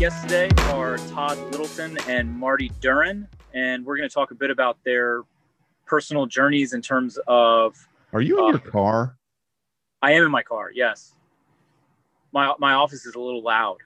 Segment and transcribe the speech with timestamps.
[0.00, 4.50] guests today are Todd Littleton and Marty Duran, and we're going to talk a bit
[4.50, 5.24] about their
[5.86, 7.76] personal journeys in terms of.
[8.14, 9.18] Are you in Uh, your car?
[10.00, 10.70] I am in my car.
[10.74, 11.14] Yes.
[12.32, 13.76] My my office is a little loud.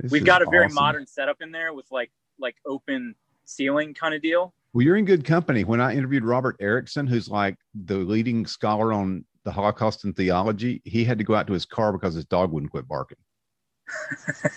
[0.00, 0.74] This We've got a very awesome.
[0.74, 3.14] modern setup in there with like like open
[3.44, 4.52] ceiling kind of deal.
[4.72, 5.62] Well, you're in good company.
[5.62, 10.82] When I interviewed Robert Ericksen, who's like the leading scholar on the Holocaust and theology,
[10.84, 13.18] he had to go out to his car because his dog wouldn't quit barking.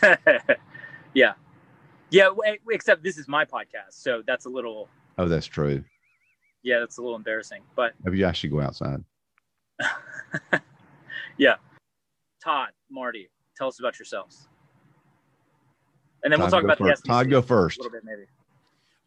[1.14, 1.34] yeah.
[2.12, 5.84] Yeah, w- except this is my podcast, so that's a little Oh, that's true.
[6.64, 7.62] yeah, that's a little embarrassing.
[7.76, 9.04] But Maybe I should go outside.
[11.38, 11.56] yeah.
[12.44, 14.48] Todd, Marty, tell us about yourselves.
[16.24, 17.04] And then we'll talk about first.
[17.04, 17.80] the SBC Todd, go a first.
[17.80, 18.24] little bit maybe.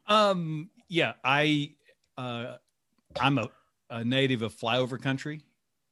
[0.07, 1.73] Um, yeah, I,
[2.17, 2.57] uh,
[3.21, 3.49] I'm a,
[3.91, 5.43] a native of flyover country.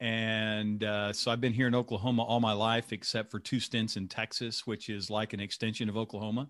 [0.01, 3.97] And uh, so I've been here in Oklahoma all my life, except for two stints
[3.97, 6.49] in Texas, which is like an extension of Oklahoma.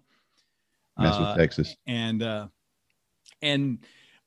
[0.98, 1.76] Mess Uh, Texas.
[1.86, 2.48] and uh,
[3.42, 3.78] and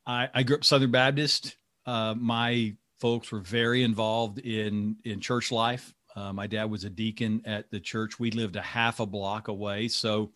[0.06, 1.58] I, I grew up Southern Baptist.
[1.86, 5.94] Uh, my folks were very involved in in church life.
[6.16, 8.20] Uh, my dad was a deacon at the church.
[8.20, 10.32] We lived a half a block away, so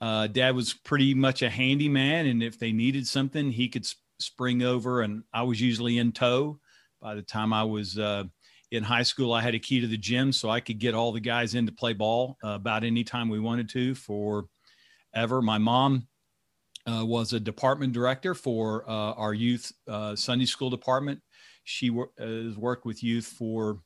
[0.00, 2.26] uh, dad was pretty much a handyman.
[2.26, 6.12] And if they needed something, he could s- spring over, and I was usually in
[6.12, 6.60] tow.
[7.06, 8.24] By the time I was uh,
[8.72, 11.12] in high school, I had a key to the gym, so I could get all
[11.12, 14.46] the guys in to play ball uh, about any time we wanted to for
[15.14, 15.40] ever.
[15.40, 16.08] My mom
[16.84, 21.20] uh, was a department director for uh, our youth uh, Sunday school department.
[21.62, 23.78] She wor- has worked with youth for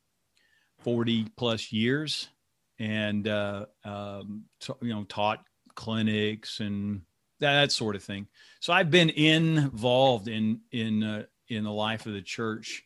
[0.79, 2.31] 40 plus years
[2.79, 7.03] and, uh, um, t- you know, taught clinics and
[7.41, 8.29] that, that sort of thing.
[8.61, 12.83] So I've been involved in, in, in the life of the church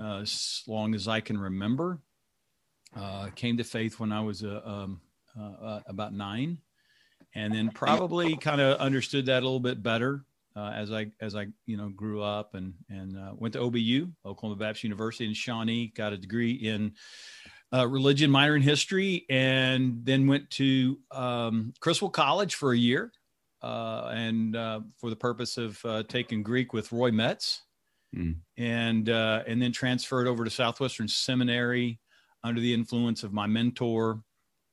[0.00, 2.00] uh, as long as I can remember.
[2.96, 5.00] Uh, came to faith when I was uh, um,
[5.38, 6.58] uh, uh, about nine
[7.34, 10.24] and then probably kind of understood that a little bit better
[10.56, 14.82] as I as I you know grew up and and went to OBU Oklahoma Baptist
[14.82, 16.94] University in Shawnee, got a degree in
[17.72, 23.12] uh, religion, minor in history, and then went to um, Criswell College for a year,
[23.62, 27.62] uh, and uh, for the purpose of taking Greek with Roy Metts,
[28.16, 28.36] Mm.
[28.56, 32.00] and uh, and then transferred over to Southwestern Seminary
[32.42, 34.22] under the influence of my mentor,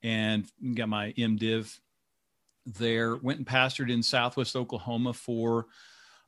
[0.03, 1.77] and got my MDiv
[2.65, 3.17] there.
[3.17, 5.65] Went and pastored in Southwest Oklahoma for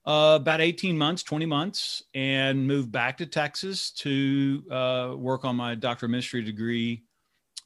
[0.05, 5.55] uh, about 18 months, 20 months, and moved back to Texas to uh, work on
[5.55, 7.03] my doctor of ministry degree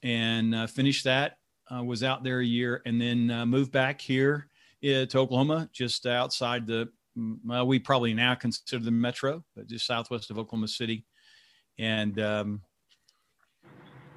[0.02, 1.38] and uh, finished that.
[1.72, 4.48] Uh, was out there a year and then uh, moved back here
[4.84, 9.86] uh, to Oklahoma, just outside the, well, we probably now consider the metro, but just
[9.86, 11.04] southwest of Oklahoma City.
[11.78, 12.62] And, um,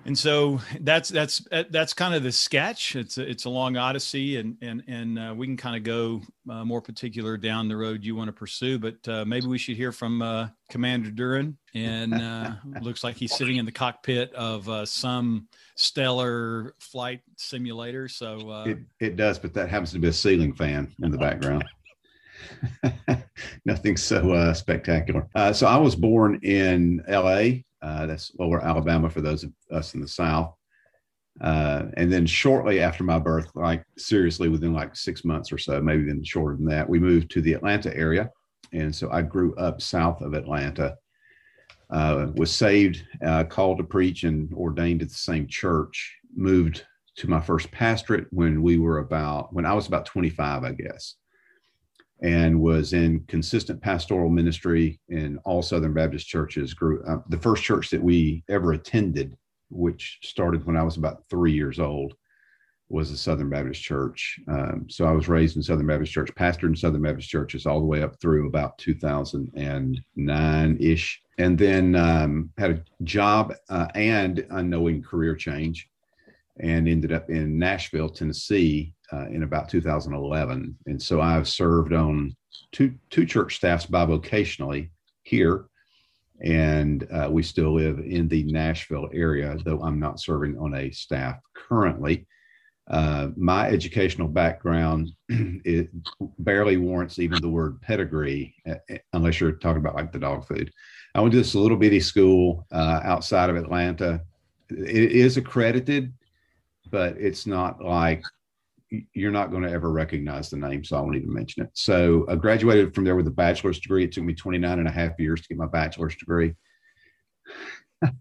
[0.05, 2.95] and so that's that's that's kind of the sketch.
[2.95, 6.21] It's a, it's a long odyssey, and and and uh, we can kind of go
[6.47, 8.77] uh, more particular down the road you want to pursue.
[8.77, 11.57] But uh, maybe we should hear from uh, Commander Duran.
[11.73, 12.51] And uh,
[12.81, 18.07] looks like he's sitting in the cockpit of uh, some stellar flight simulator.
[18.07, 21.17] So uh, It, it does, but that happens to be a ceiling fan in the
[21.17, 21.65] background.
[23.65, 25.27] Nothing so uh, spectacular.
[25.35, 27.61] Uh, so I was born in LA.
[27.81, 30.55] Uh, that's lower Alabama for those of us in the South.
[31.41, 35.81] Uh, and then shortly after my birth, like seriously within like six months or so,
[35.81, 38.29] maybe even shorter than that, we moved to the Atlanta area.
[38.71, 40.95] And so I grew up south of Atlanta,
[41.89, 46.15] uh, was saved, uh, called to preach, and ordained at the same church.
[46.35, 46.85] Moved
[47.17, 51.15] to my first pastorate when we were about when I was about 25, I guess,
[52.21, 56.73] and was in consistent pastoral ministry in all Southern Baptist churches.
[56.73, 59.37] Grew uh, the first church that we ever attended,
[59.69, 62.15] which started when I was about three years old,
[62.87, 64.39] was the Southern Baptist Church.
[64.47, 67.79] Um, so I was raised in Southern Baptist Church, pastored in Southern Baptist churches all
[67.79, 74.45] the way up through about 2009 ish, and then um, had a job uh, and
[74.51, 75.89] unknowing career change
[76.59, 80.77] and ended up in Nashville, Tennessee, uh, in about 2011.
[80.85, 82.35] And so I've served on
[82.71, 84.89] two two church staffs bivocationally
[85.23, 85.65] here,
[86.41, 90.91] and uh, we still live in the Nashville area, though I'm not serving on a
[90.91, 92.27] staff currently.
[92.87, 95.89] Uh, my educational background it
[96.39, 98.75] barely warrants even the word pedigree, uh,
[99.13, 100.71] unless you're talking about like the dog food.
[101.15, 104.21] I went to this little bitty school uh, outside of Atlanta.
[104.69, 106.13] It is accredited,
[106.91, 108.23] but it's not like
[108.89, 111.69] you're not going to ever recognize the name, so I won't even mention it.
[111.73, 114.03] So I graduated from there with a bachelor's degree.
[114.03, 116.53] It took me 29 and a half years to get my bachelor's degree.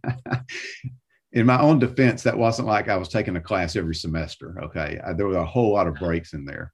[1.33, 4.57] in my own defense, that wasn't like I was taking a class every semester.
[4.65, 5.01] Okay.
[5.05, 6.73] I, there were a whole lot of breaks in there.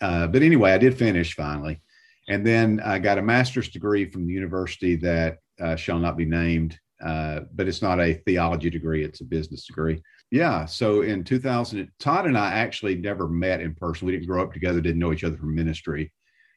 [0.00, 1.80] Uh, but anyway, I did finish finally.
[2.28, 6.24] And then I got a master's degree from the university that uh, shall not be
[6.24, 10.02] named, uh, but it's not a theology degree, it's a business degree.
[10.30, 10.64] Yeah.
[10.64, 14.06] So in 2000, Todd and I actually never met in person.
[14.06, 16.12] We didn't grow up together, didn't know each other from ministry.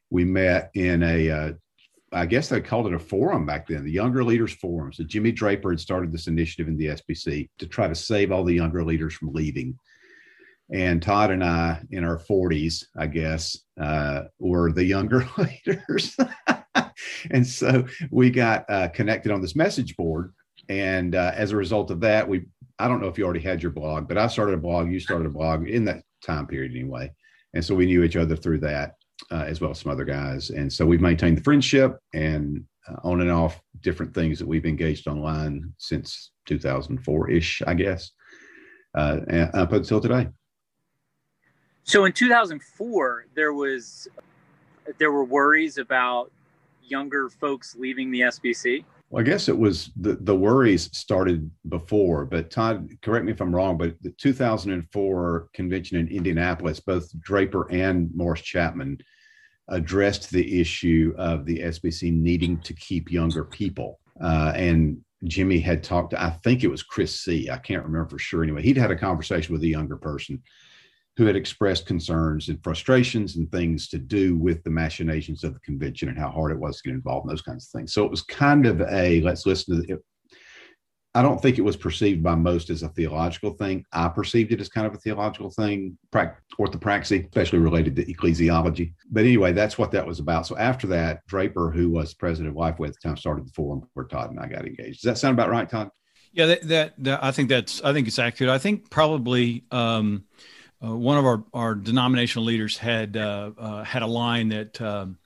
[0.10, 1.51] We met in a uh,
[2.13, 4.94] I guess they called it a forum back then, the Younger Leaders Forum.
[4.94, 8.44] So Jimmy Draper had started this initiative in the SBC to try to save all
[8.44, 9.78] the younger leaders from leaving.
[10.72, 16.16] And Todd and I, in our 40s, I guess, uh, were the younger leaders.
[17.31, 20.34] and so we got uh, connected on this message board.
[20.69, 22.45] And uh, as a result of that, we,
[22.80, 25.00] I don't know if you already had your blog, but I started a blog, you
[25.00, 27.12] started a blog in that time period anyway.
[27.54, 28.95] And so we knew each other through that
[29.31, 30.50] uh, as well as some other guys.
[30.50, 34.66] And so we've maintained the friendship and uh, on and off different things that we've
[34.66, 38.12] engaged online since 2004 ish, I guess,
[38.96, 39.19] uh,
[39.54, 40.28] up until today.
[41.84, 44.07] So in 2004, there was
[44.98, 46.31] there were worries about
[46.84, 48.86] younger folks leaving the SBC.
[49.10, 53.42] Well, I guess it was the, the worries started before, but Todd, correct me if
[53.42, 58.98] I'm wrong, but the 2004 convention in Indianapolis, both Draper and Morris Chapman
[59.70, 64.00] addressed the issue of the SBC needing to keep younger people.
[64.20, 67.50] Uh, and Jimmy had talked to, I think it was Chris C.
[67.50, 68.44] I can't remember for sure.
[68.44, 70.42] Anyway, he'd had a conversation with a younger person
[71.15, 75.60] who had expressed concerns and frustrations and things to do with the machinations of the
[75.60, 77.94] convention and how hard it was to get involved in those kinds of things.
[77.94, 80.01] So it was kind of a let's listen to the,
[81.15, 83.86] I don't think it was perceived by most as a theological thing.
[83.94, 88.94] I perceived it as kind of a theological thing, orthopraxy, especially related to ecclesiology.
[89.12, 90.48] But anyway, that's what that was about.
[90.48, 93.88] So after that, Draper, who was president of Lifeway at the time, started the forum
[93.94, 95.04] where Todd and I got engaged.
[95.04, 95.92] Does that sound about right, Todd?
[96.31, 98.50] Yeah, that, that, that I think that's I think it's accurate.
[98.50, 100.24] I think probably um,
[100.84, 105.18] uh, one of our, our denominational leaders had uh, uh, had a line that um,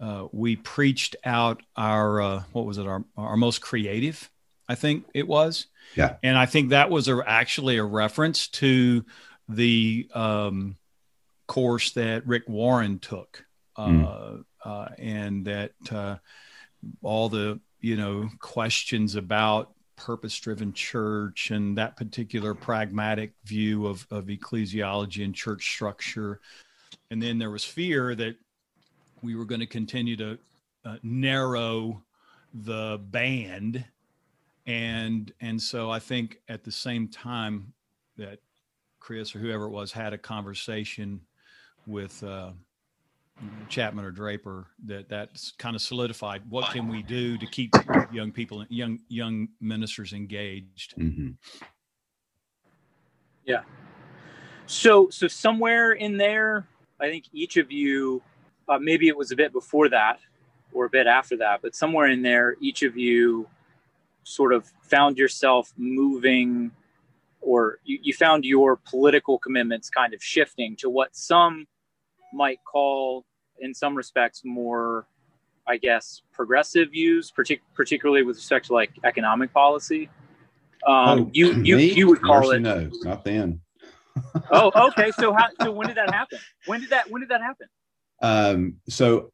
[0.00, 2.86] uh, we preached out our uh, what was it?
[2.86, 4.30] Our our most creative
[4.66, 5.66] I think it was.
[5.94, 6.16] Yeah.
[6.22, 9.04] And I think that was a, actually a reference to
[9.46, 10.76] the um,
[11.46, 13.44] course that Rick Warren took
[13.76, 14.44] mm.
[14.98, 15.72] and that
[17.02, 24.06] all the you know questions about purpose driven church and that particular pragmatic view of,
[24.10, 26.40] of ecclesiology and church structure.
[27.10, 28.36] And then there was fear that
[29.22, 30.38] we were going to continue to
[30.84, 32.02] uh, narrow
[32.52, 33.84] the band.
[34.66, 37.72] And, and so I think at the same time
[38.16, 38.38] that
[39.00, 41.20] Chris or whoever it was had a conversation
[41.86, 42.50] with uh,
[43.68, 46.42] Chapman or Draper that that's kind of solidified.
[46.48, 47.74] What can we do to keep
[48.12, 50.94] young people, young young ministers engaged?
[50.96, 51.30] Mm-hmm.
[53.44, 53.62] Yeah.
[54.66, 56.66] So so somewhere in there,
[57.00, 58.22] I think each of you,
[58.68, 60.20] uh, maybe it was a bit before that
[60.72, 63.48] or a bit after that, but somewhere in there, each of you
[64.22, 66.70] sort of found yourself moving
[67.40, 71.66] or you, you found your political commitments kind of shifting to what some
[72.34, 73.24] might call,
[73.60, 75.06] in some respects, more,
[75.66, 80.08] I guess, progressive views, partic- particularly with respect to like economic policy.
[80.86, 81.92] Um, oh, you you me?
[81.92, 83.60] you would call it no, not then.
[84.50, 85.10] oh, okay.
[85.12, 86.38] So how so when did that happen?
[86.66, 87.68] When did that when did that happen?
[88.22, 89.32] Um, so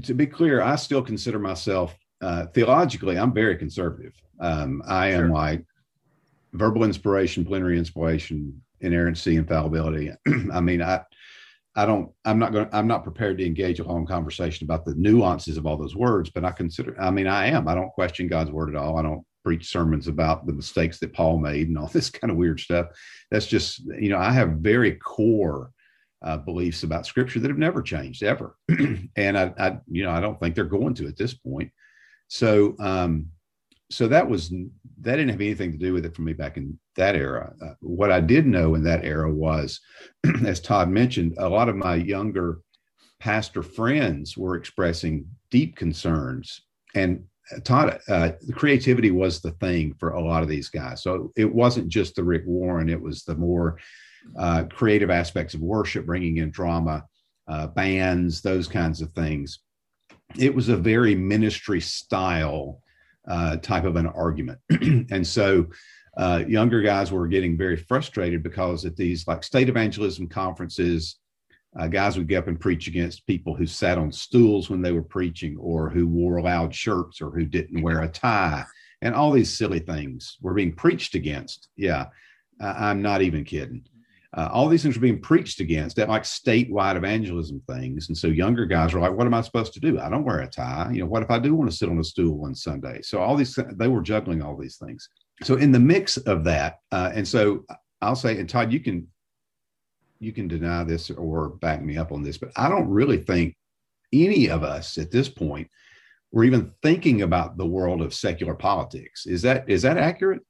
[0.00, 3.18] to be clear, I still consider myself uh, theologically.
[3.18, 4.14] I'm very conservative.
[4.40, 5.30] Um, I am sure.
[5.30, 5.64] like
[6.52, 10.12] verbal inspiration, plenary inspiration, inerrancy, infallibility.
[10.52, 11.02] I mean, I
[11.74, 14.94] I don't, I'm not going, I'm not prepared to engage a long conversation about the
[14.94, 18.28] nuances of all those words, but I consider, I mean, I am, I don't question
[18.28, 18.98] God's word at all.
[18.98, 22.36] I don't preach sermons about the mistakes that Paul made and all this kind of
[22.36, 22.88] weird stuff.
[23.30, 25.70] That's just, you know, I have very core
[26.22, 28.56] uh, beliefs about scripture that have never changed ever.
[29.16, 31.70] and I, I, you know, I don't think they're going to at this point.
[32.28, 33.26] So, um,
[33.90, 36.78] so that was that didn't have anything to do with it for me back in
[36.96, 37.54] that era.
[37.62, 39.80] Uh, what I did know in that era was,
[40.46, 42.60] as Todd mentioned, a lot of my younger
[43.20, 46.62] pastor friends were expressing deep concerns,
[46.94, 51.02] and uh, Todd, uh, the creativity was the thing for a lot of these guys.
[51.02, 53.78] So it wasn't just the Rick Warren; it was the more
[54.38, 57.04] uh, creative aspects of worship, bringing in drama,
[57.48, 59.60] uh, bands, those kinds of things.
[60.38, 62.80] It was a very ministry style
[63.28, 64.58] uh, type of an argument.
[64.70, 65.66] and so
[66.16, 71.16] uh, younger guys were getting very frustrated because at these like state evangelism conferences,
[71.78, 74.92] uh, guys would get up and preach against people who sat on stools when they
[74.92, 78.64] were preaching or who wore loud shirts or who didn't wear a tie
[79.02, 81.68] and all these silly things were being preached against.
[81.76, 82.06] Yeah,
[82.60, 83.84] I'm not even kidding.
[84.34, 88.08] Uh, all these things were being preached against at like statewide evangelism things.
[88.08, 90.00] And so younger guys were like, what am I supposed to do?
[90.00, 90.88] I don't wear a tie.
[90.90, 93.02] You know, what if I do want to sit on a stool one Sunday?
[93.02, 95.06] So all these, they were juggling all these things.
[95.42, 97.64] So in the mix of that, uh, and so
[98.00, 99.08] I'll say, and Todd, you can,
[100.20, 103.56] you can deny this or back me up on this, but I don't really think
[104.12, 105.68] any of us at this point
[106.30, 109.26] were even thinking about the world of secular politics.
[109.26, 110.42] Is that, is that accurate?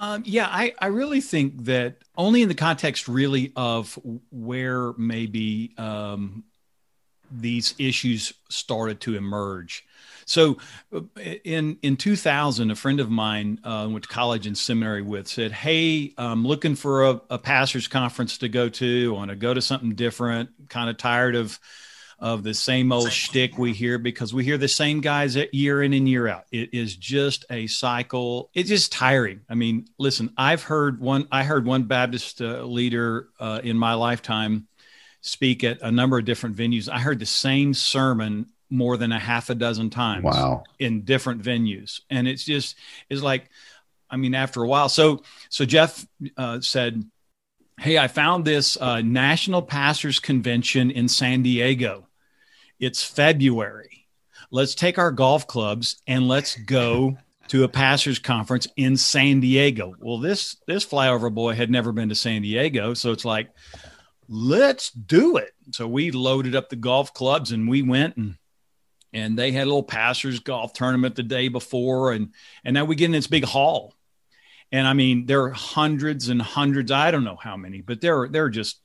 [0.00, 3.98] Um, yeah, I, I really think that only in the context really of
[4.30, 6.44] where maybe um,
[7.32, 9.84] these issues started to emerge.
[10.28, 10.58] So
[10.94, 11.00] uh,
[11.44, 15.52] in in 2000, a friend of mine uh, went to college and seminary with said,
[15.52, 19.14] "Hey, I'm looking for a, a pastors conference to go to.
[19.14, 20.50] I want to go to something different.
[20.68, 21.58] Kind of tired of."
[22.20, 25.92] of the same old shtick we hear because we hear the same guys year in
[25.92, 26.46] and year out.
[26.50, 28.50] It is just a cycle.
[28.54, 29.42] It's just tiring.
[29.48, 31.28] I mean, listen, I've heard one.
[31.30, 34.66] I heard one Baptist uh, leader uh, in my lifetime
[35.20, 36.88] speak at a number of different venues.
[36.88, 40.24] I heard the same sermon more than a half a dozen times.
[40.24, 40.64] Wow.
[40.78, 42.76] In different venues, and it's just
[43.08, 43.50] it's like,
[44.10, 44.88] I mean, after a while.
[44.88, 46.06] So so Jeff
[46.36, 47.04] uh, said.
[47.80, 52.08] Hey, I found this uh, National Pastors Convention in San Diego
[52.80, 54.06] it's February.
[54.50, 59.94] Let's take our golf clubs and let's go to a pastors conference in San Diego.
[59.98, 63.50] Well, this this flyover boy had never been to San Diego, so it's like,
[64.28, 65.52] let's do it.
[65.72, 68.36] So we loaded up the golf clubs and we went and
[69.12, 72.32] and they had a little pastors golf tournament the day before and
[72.64, 73.94] and now we get in this big hall.
[74.70, 78.20] And I mean, there are hundreds and hundreds, I don't know how many, but there
[78.20, 78.80] are there are just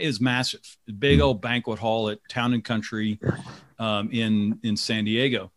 [0.00, 0.76] is massive.
[0.98, 1.24] Big hmm.
[1.24, 3.18] old banquet hall at Town and Country
[3.78, 5.50] um, in in San Diego,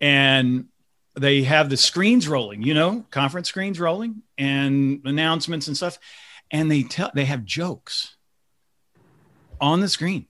[0.00, 0.66] and
[1.14, 2.62] they have the screens rolling.
[2.62, 5.98] You know, conference screens rolling and announcements and stuff,
[6.50, 8.16] and they tell they have jokes
[9.60, 10.26] on the screen,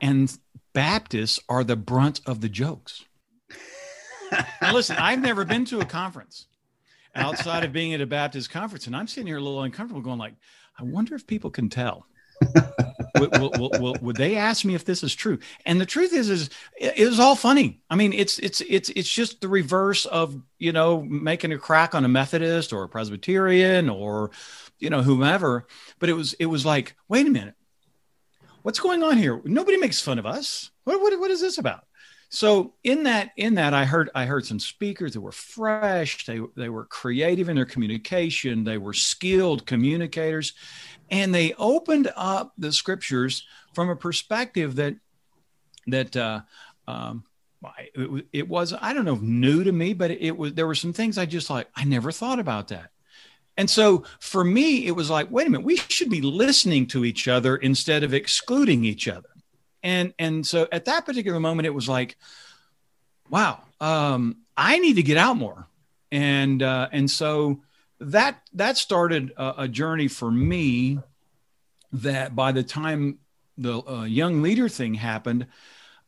[0.00, 0.36] and
[0.74, 3.04] Baptists are the brunt of the jokes.
[4.60, 6.46] now, listen, I've never been to a conference
[7.14, 10.18] outside of being at a Baptist conference, and I'm sitting here a little uncomfortable, going
[10.18, 10.34] like
[10.78, 12.06] I wonder if people can tell.
[13.14, 15.38] would, would, would, they ask me if this is true?
[15.64, 17.80] And the truth is, is it was all funny.
[17.88, 21.94] I mean, it's it's it's it's just the reverse of you know making a crack
[21.94, 24.32] on a Methodist or a Presbyterian or
[24.80, 25.68] you know whomever.
[26.00, 27.54] But it was it was like, wait a minute,
[28.64, 29.40] what's going on here?
[29.44, 30.70] Nobody makes fun of us.
[30.84, 31.84] What what what is this about?
[32.30, 36.40] So in that in that I heard I heard some speakers that were fresh, they
[36.56, 40.54] they were creative in their communication, they were skilled communicators,
[41.10, 44.96] and they opened up the scriptures from a perspective that
[45.86, 46.40] that uh,
[46.88, 47.24] um,
[47.94, 50.94] it, it, was I don't know new to me, but it was there were some
[50.94, 52.90] things I just like I never thought about that.
[53.56, 57.04] And so for me, it was like, wait a minute, we should be listening to
[57.04, 59.28] each other instead of excluding each other.
[59.82, 62.16] And and so at that particular moment it was like
[63.28, 65.68] wow um, i need to get out more.
[66.10, 67.60] And uh, and so
[68.00, 70.98] that that started a, a, journey for me
[71.92, 73.18] that by the time
[73.56, 75.46] the uh, young leader thing happened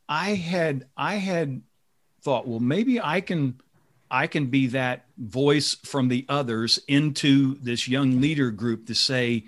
[0.07, 1.61] i had i had
[2.21, 3.59] thought well maybe i can
[4.09, 9.43] i can be that voice from the others into this young leader group to say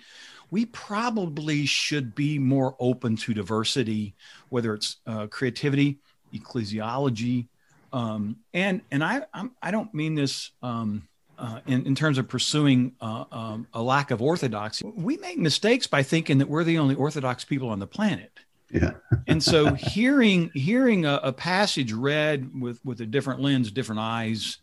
[0.52, 4.16] we probably should be more open to diversity,
[4.50, 6.00] whether it's uh, creativity,
[6.34, 7.48] ecclesiology,
[7.94, 12.18] um, and and I I'm, I do not mean this um, uh, in in terms
[12.18, 14.86] of pursuing uh, um, a lack of orthodoxy.
[14.96, 18.32] We make mistakes by thinking that we're the only orthodox people on the planet.
[18.72, 18.92] Yeah.
[19.28, 24.58] and so hearing hearing a, a, passage read with with a different lens, different eyes,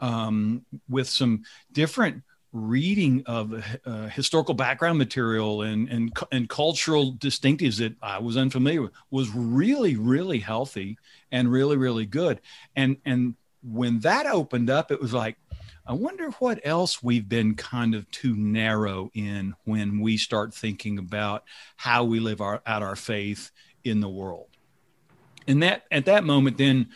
[0.00, 2.22] um, with some different
[2.52, 3.54] reading of
[3.86, 9.30] uh, historical background material and, and and cultural distinctives that I was unfamiliar with was
[9.30, 10.98] really really healthy
[11.30, 12.40] and really really good
[12.76, 15.38] and and when that opened up it was like
[15.86, 20.98] I wonder what else we've been kind of too narrow in when we start thinking
[20.98, 21.42] about
[21.76, 23.50] how we live our, out our faith
[23.82, 24.46] in the world.
[25.48, 26.88] And that at that moment then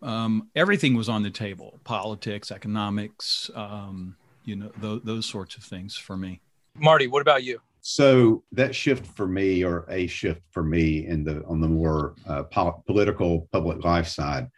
[0.00, 5.64] um, everything was on the table politics economics um, you know th- those sorts of
[5.64, 6.40] things for me.
[6.78, 7.60] Marty what about you?
[7.80, 12.14] So that shift for me or a shift for me in the on the more
[12.28, 14.48] uh, po- political public life side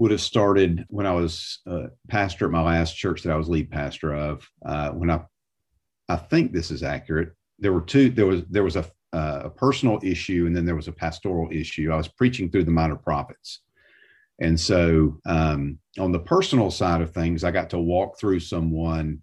[0.00, 3.48] would have started when i was uh, pastor at my last church that i was
[3.48, 5.20] lead pastor of uh, when i
[6.10, 7.32] i think this is accurate.
[7.58, 10.76] There were two there was there was a, uh, a personal issue and then there
[10.76, 11.92] was a pastoral issue.
[11.92, 13.60] I was preaching through the minor prophets.
[14.40, 19.22] And so, um, on the personal side of things, I got to walk through someone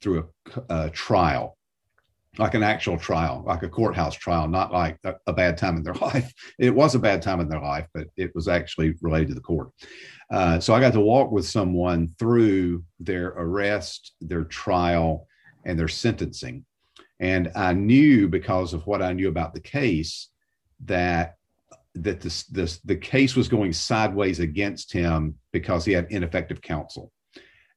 [0.00, 1.58] through a, a trial,
[2.38, 5.82] like an actual trial, like a courthouse trial, not like a, a, bad time in
[5.82, 6.32] their life.
[6.58, 9.40] It was a bad time in their life, but it was actually related to the
[9.40, 9.70] court.
[10.30, 15.26] Uh, so I got to walk with someone through their arrest, their trial,
[15.64, 16.64] and their sentencing.
[17.20, 20.28] And I knew because of what I knew about the case
[20.84, 21.36] that
[21.96, 27.12] that this, this the case was going sideways against him because he had ineffective counsel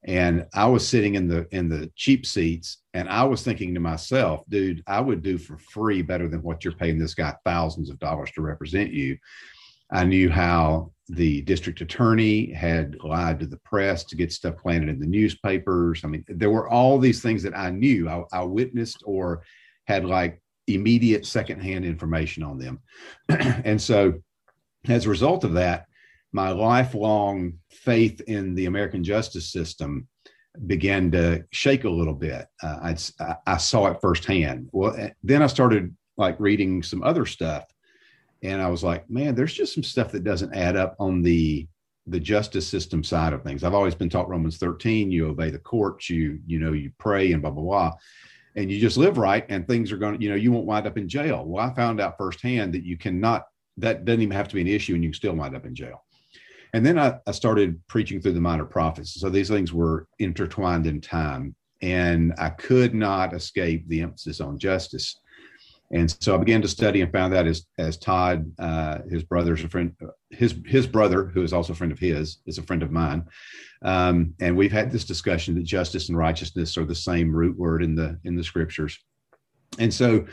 [0.08, 3.80] and i was sitting in the in the cheap seats and i was thinking to
[3.80, 7.90] myself dude i would do for free better than what you're paying this guy thousands
[7.90, 9.18] of dollars to represent you.
[9.92, 14.90] I knew how the district attorney had lied to the press to get stuff planted
[14.90, 16.02] in the newspapers.
[16.04, 18.10] I mean there were all these things that i knew.
[18.10, 19.44] I, I witnessed or
[19.88, 22.80] had like immediate secondhand information on them.
[23.30, 24.22] And so
[24.88, 25.87] as a result of that
[26.32, 30.08] my lifelong faith in the American justice system
[30.66, 32.48] began to shake a little bit.
[32.62, 34.70] Uh, I, I saw it firsthand.
[34.72, 37.66] Well, eh, then I started like reading some other stuff,
[38.42, 41.68] and I was like, man, there's just some stuff that doesn't add up on the
[42.10, 43.66] the justice system side of things.
[43.66, 47.32] I've always been taught Romans 13, you obey the courts, you you know, you pray
[47.34, 47.94] and blah blah blah.
[48.56, 50.88] And you just live right, and things are going to, you know, you won't wind
[50.88, 51.46] up in jail.
[51.46, 53.46] Well, I found out firsthand that you cannot,
[53.78, 55.76] that doesn't even have to be an issue, and you can still wind up in
[55.76, 56.04] jail.
[56.74, 59.20] And then I, I started preaching through the minor prophets.
[59.20, 64.60] So these things were intertwined in time, and I could not escape the emphasis on
[64.60, 65.20] justice.
[65.92, 69.64] And so I began to study and found that as as Todd, uh, his brother's
[69.64, 69.96] a friend,
[70.30, 73.24] his his brother, who is also a friend of his, is a friend of mine.
[73.84, 77.84] Um, and we've had this discussion that justice and righteousness are the same root word
[77.84, 79.00] in the in the scriptures.
[79.80, 80.26] And so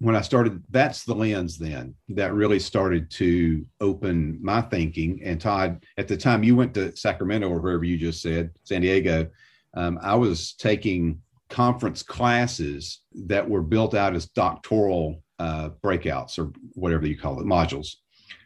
[0.00, 5.20] when I started, that's the lens then that really started to open my thinking.
[5.24, 8.82] And Todd, at the time you went to Sacramento or wherever you just said, San
[8.82, 9.28] Diego,
[9.74, 16.52] um, I was taking conference classes that were built out as doctoral uh, breakouts or
[16.74, 17.96] whatever you call it, modules.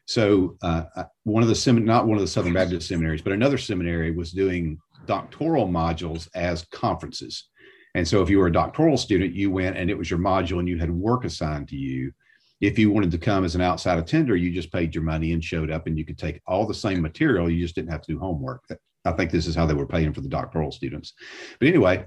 [0.06, 0.84] So uh,
[1.24, 4.78] one of the not one of the Southern Baptist seminaries, but another seminary was doing
[5.06, 7.48] doctoral modules as conferences.
[7.94, 10.58] And so if you were a doctoral student, you went and it was your module
[10.58, 12.12] and you had work assigned to you.
[12.60, 15.44] If you wanted to come as an outside attender, you just paid your money and
[15.44, 17.50] showed up and you could take all the same material.
[17.50, 18.64] You just didn't have to do homework.
[19.04, 21.12] I think this is how they were paying for the doctoral students.
[21.58, 22.06] But anyway,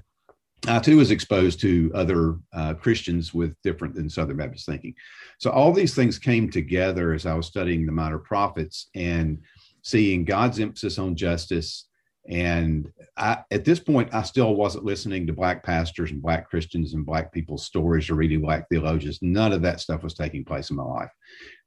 [0.66, 4.94] I too was exposed to other uh, Christians with different than Southern Baptist thinking.
[5.38, 9.38] So all these things came together as I was studying the minor prophets and
[9.82, 11.85] seeing God's emphasis on justice
[12.28, 16.94] and I, at this point, I still wasn't listening to black pastors and black Christians
[16.94, 19.20] and black people's stories or reading black theologians.
[19.22, 21.10] None of that stuff was taking place in my life.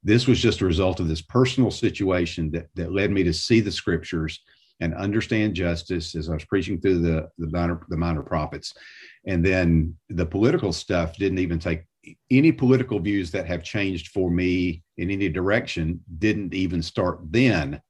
[0.03, 3.61] This was just a result of this personal situation that, that led me to see
[3.61, 4.41] the scriptures
[4.81, 8.73] and understand justice as I was preaching through the, the, minor, the minor prophets.
[9.25, 11.83] And then the political stuff didn't even take
[12.31, 17.81] any political views that have changed for me in any direction, didn't even start then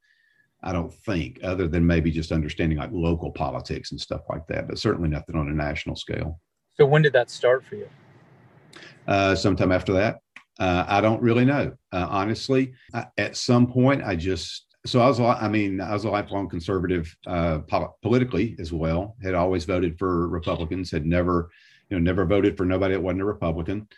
[0.62, 4.68] I don't think, other than maybe just understanding like local politics and stuff like that,
[4.68, 6.40] but certainly nothing on a national scale.
[6.76, 7.88] So when did that start for you?
[9.06, 10.20] Uh, sometime after that.
[10.58, 11.72] Uh, I don't really know.
[11.92, 15.20] Uh, honestly, I, at some point, I just so I was.
[15.20, 19.16] I mean, I was a lifelong conservative uh, pol- politically as well.
[19.22, 20.90] Had always voted for Republicans.
[20.90, 21.50] Had never,
[21.88, 23.88] you know, never voted for nobody that wasn't a Republican.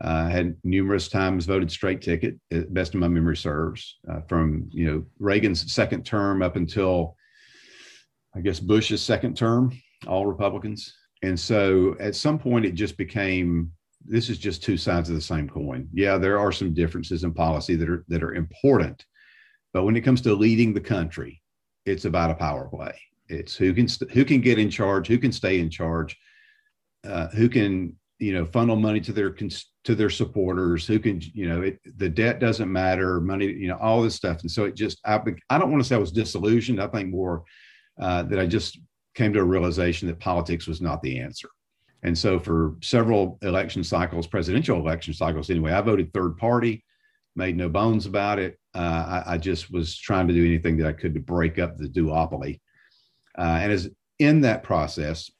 [0.00, 2.38] Uh, had numerous times voted straight ticket,
[2.70, 7.16] best of my memory serves, uh, from you know Reagan's second term up until
[8.34, 9.72] I guess Bush's second term,
[10.06, 10.94] all Republicans.
[11.22, 13.72] And so at some point it just became
[14.06, 15.86] this is just two sides of the same coin.
[15.92, 19.04] Yeah, there are some differences in policy that are that are important,
[19.74, 21.42] but when it comes to leading the country,
[21.84, 22.98] it's about a power play.
[23.28, 26.16] It's who can who can get in charge, who can stay in charge,
[27.04, 31.48] uh, who can you know funnel money to their to their supporters who can you
[31.48, 34.42] know it, the debt doesn't matter money you know all this stuff.
[34.42, 36.80] And so it just i, I don't want to say i was disillusioned.
[36.80, 37.42] I think more
[38.00, 38.78] uh, that i just
[39.14, 41.48] came to a realization that politics was not the answer.
[42.02, 46.84] And so for several election cycles presidential election cycles anyway i voted third party
[47.36, 48.58] made no bones about it.
[48.74, 51.76] Uh, I, I, just was trying to do anything that i could to break up
[51.76, 52.60] the duopoly.
[53.38, 55.30] Uh, and as in that process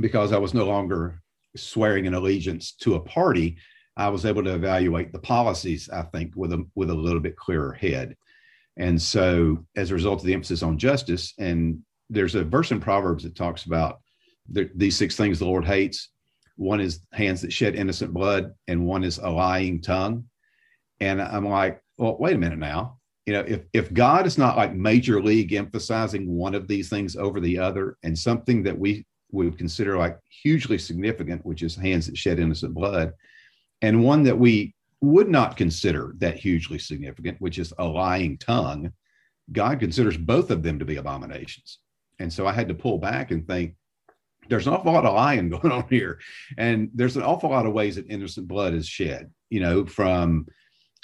[0.00, 1.19] because i was no longer
[1.56, 3.56] swearing an allegiance to a party,
[3.96, 7.36] I was able to evaluate the policies, I think, with a with a little bit
[7.36, 8.16] clearer head.
[8.76, 12.80] And so as a result of the emphasis on justice, and there's a verse in
[12.80, 14.00] Proverbs that talks about
[14.48, 16.08] the, these six things the Lord hates.
[16.56, 20.24] One is hands that shed innocent blood, and one is a lying tongue.
[21.00, 22.98] And I'm like, well, wait a minute now.
[23.30, 27.14] you know, if if God is not like major league emphasizing one of these things
[27.14, 32.06] over the other, and something that we would consider like hugely significant, which is hands
[32.06, 33.12] that shed innocent blood,
[33.82, 38.92] and one that we would not consider that hugely significant, which is a lying tongue,
[39.52, 41.78] God considers both of them to be abominations.
[42.18, 43.74] And so I had to pull back and think,
[44.48, 46.18] there's an awful lot of lying going on here.
[46.58, 50.46] And there's an awful lot of ways that innocent blood is shed, you know, from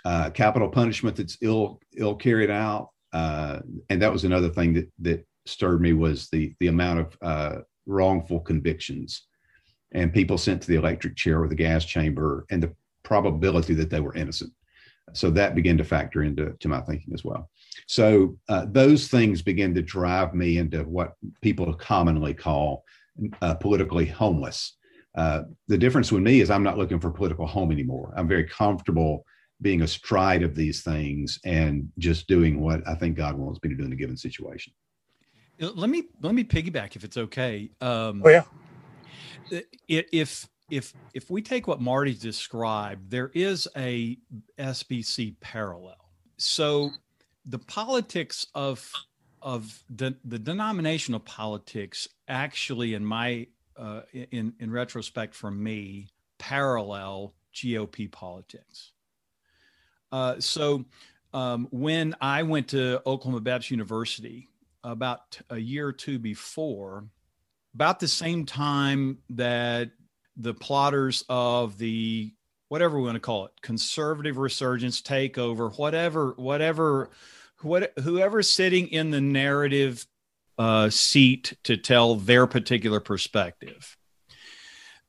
[0.04, 2.90] uh, capital punishment that's ill ill carried out.
[3.12, 7.18] Uh, and that was another thing that that stirred me was the the amount of
[7.22, 9.26] uh, wrongful convictions
[9.92, 13.90] and people sent to the electric chair or the gas chamber and the probability that
[13.90, 14.52] they were innocent.
[15.12, 17.48] So that began to factor into to my thinking as well.
[17.86, 22.82] So uh, those things began to drive me into what people commonly call
[23.40, 24.76] uh, politically homeless.
[25.16, 28.12] Uh, the difference with me is I'm not looking for political home anymore.
[28.16, 29.24] I'm very comfortable
[29.62, 33.76] being astride of these things and just doing what I think God wants me to
[33.76, 34.74] do in a given situation.
[35.58, 37.70] Let me let me piggyback if it's okay.
[37.80, 38.42] Um, oh yeah.
[39.88, 44.18] If if if we take what Marty described, there is a
[44.58, 46.10] SBC parallel.
[46.36, 46.90] So
[47.46, 48.90] the politics of
[49.40, 57.34] of the, the denominational politics actually in my uh, in in retrospect for me parallel
[57.54, 58.92] GOP politics.
[60.12, 60.84] Uh, so
[61.32, 64.48] um, when I went to Oklahoma Baptist University
[64.86, 67.04] about a year or two before,
[67.74, 69.90] about the same time that
[70.36, 72.32] the plotters of the
[72.68, 77.10] whatever we want to call it conservative resurgence takeover whatever whatever
[77.62, 80.06] what whoever's sitting in the narrative
[80.58, 83.96] uh, seat to tell their particular perspective.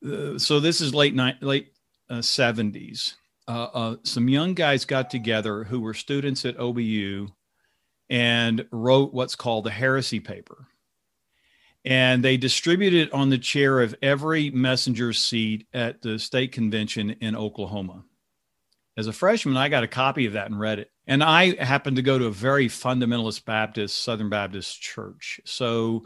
[0.06, 1.74] Uh, so this is late night late
[2.10, 3.16] uh, 70s
[3.48, 7.30] uh, uh, some young guys got together who were students at obu
[8.10, 10.68] and wrote what's called the heresy paper
[11.88, 17.12] and they distributed it on the chair of every messenger seat at the state convention
[17.22, 18.04] in Oklahoma.
[18.98, 20.92] As a freshman, I got a copy of that and read it.
[21.08, 25.40] And I happened to go to a very fundamentalist Baptist, Southern Baptist church.
[25.46, 26.06] So,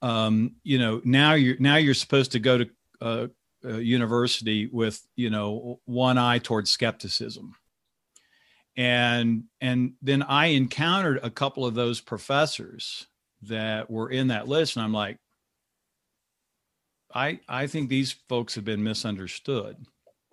[0.00, 3.30] um, you know, now you're now you're supposed to go to a,
[3.62, 7.54] a university with you know one eye towards skepticism.
[8.76, 13.06] And and then I encountered a couple of those professors
[13.42, 15.18] that were in that list and i'm like
[17.14, 19.76] i i think these folks have been misunderstood.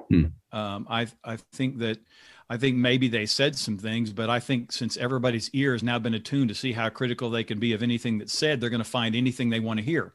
[0.09, 0.25] Hmm.
[0.51, 1.99] um, i i think that
[2.49, 5.99] i think maybe they said some things but i think since everybody's ear has now
[5.99, 8.83] been attuned to see how critical they can be of anything that's said they're going
[8.83, 10.13] to find anything they want to hear.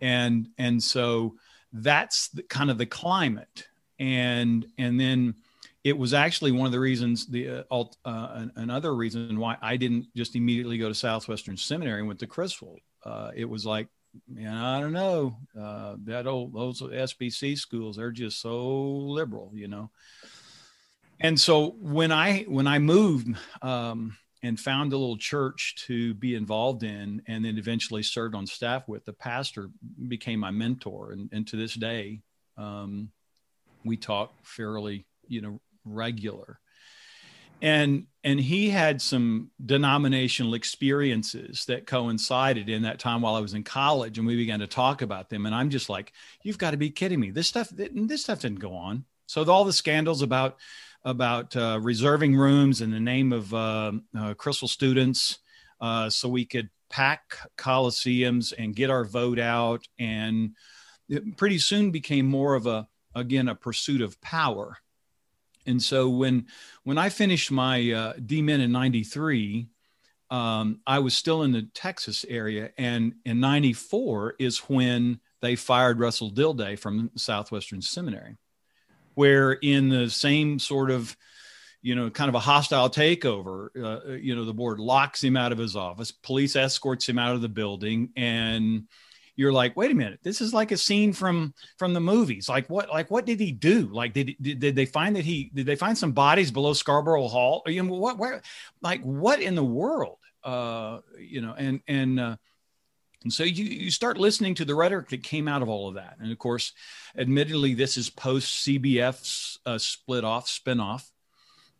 [0.00, 1.36] And and so
[1.72, 3.68] that's the, kind of the climate.
[4.00, 5.36] And and then
[5.84, 10.06] it was actually one of the reasons the uh, uh, another reason why I didn't
[10.14, 12.76] just immediately go to Southwestern Seminary and went to Criswell.
[13.04, 13.88] Uh, it was like,
[14.28, 19.66] man, I don't know, uh, that old those SBC schools they're just so liberal, you
[19.66, 19.90] know.
[21.20, 26.36] And so when I when I moved um, and found a little church to be
[26.36, 29.70] involved in, and then eventually served on staff with, the pastor
[30.08, 32.20] became my mentor, and, and to this day,
[32.56, 33.10] um,
[33.84, 36.58] we talk fairly you know regular.
[37.60, 43.54] And and he had some denominational experiences that coincided in that time while I was
[43.54, 45.46] in college and we began to talk about them.
[45.46, 47.30] And I'm just like you've got to be kidding me.
[47.30, 49.04] This stuff this stuff didn't go on.
[49.26, 50.58] So all the scandals about
[51.04, 55.38] about uh, reserving rooms in the name of uh, uh, Criswell students
[55.80, 59.86] uh, so we could pack coliseums and get our vote out.
[59.98, 60.56] And
[61.08, 64.78] it pretty soon became more of a again a pursuit of power
[65.66, 66.46] and so when
[66.84, 69.68] when I finished my uh, DMin in '93,
[70.30, 75.98] um, I was still in the Texas area, and in '94 is when they fired
[75.98, 78.36] Russell Dilday from Southwestern Seminary,
[79.14, 81.16] where in the same sort of
[81.82, 83.68] you know, kind of a hostile takeover.
[83.76, 87.34] Uh, you know, the board locks him out of his office, police escorts him out
[87.34, 88.86] of the building, and
[89.36, 92.48] you're like, wait a minute, this is like a scene from from the movies.
[92.48, 93.88] Like what like what did he do?
[93.92, 97.28] Like did did, did they find that he did they find some bodies below Scarborough
[97.28, 97.62] Hall?
[97.64, 98.42] Or, You know, what where
[98.82, 100.18] like what in the world?
[100.44, 102.36] Uh, you know, and and uh,
[103.22, 105.94] and so you you start listening to the rhetoric that came out of all of
[105.94, 106.16] that.
[106.20, 106.72] And of course,
[107.16, 111.10] admittedly, this is post CBF's uh, split off, spin off.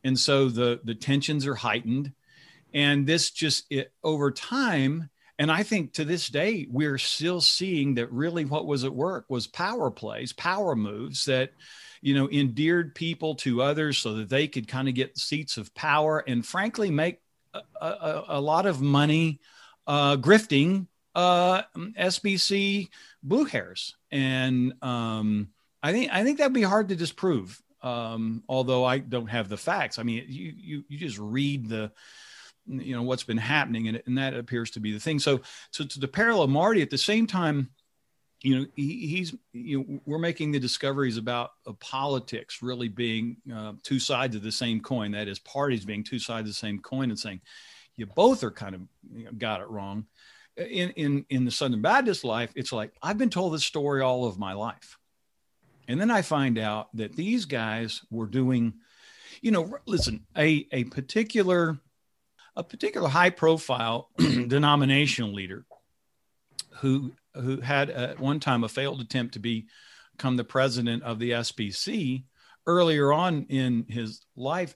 [0.05, 2.13] And so the the tensions are heightened.
[2.75, 5.11] And this just it, over time
[5.43, 9.25] and I think to this day, we're still seeing that really what was at work
[9.29, 11.51] was power plays, power moves that,
[12.01, 15.75] you know, endeared people to others so that they could kind of get seats of
[15.75, 17.19] power and frankly make
[17.55, 19.41] a, a, a lot of money
[19.89, 22.91] uh, grifting uh, SBC
[23.25, 23.97] blue hairs.
[24.13, 25.49] And um,
[25.83, 27.61] I think I think that'd be hard to disprove.
[27.83, 29.99] Um, although I don't have the facts.
[29.99, 31.91] I mean, you you you just read the
[32.67, 35.19] you know what's been happening and, and that appears to be the thing.
[35.19, 37.71] So so to the parallel marty at the same time
[38.43, 43.37] you know he, he's you know we're making the discoveries about uh, politics really being
[43.55, 45.13] uh, two sides of the same coin.
[45.13, 47.41] That is parties being two sides of the same coin and saying
[47.97, 48.83] you both are kind of
[49.15, 50.07] you know, got it wrong.
[50.57, 54.27] In in in the southern baptist life it's like i've been told this story all
[54.27, 54.99] of my life.
[55.89, 58.75] And then i find out that these guys were doing
[59.41, 61.79] you know listen a a particular
[62.57, 65.65] a particular high profile denominational leader
[66.81, 69.67] who who had at one time a failed attempt to be,
[70.17, 72.25] become the president of the SBC
[72.67, 74.75] earlier on in his life,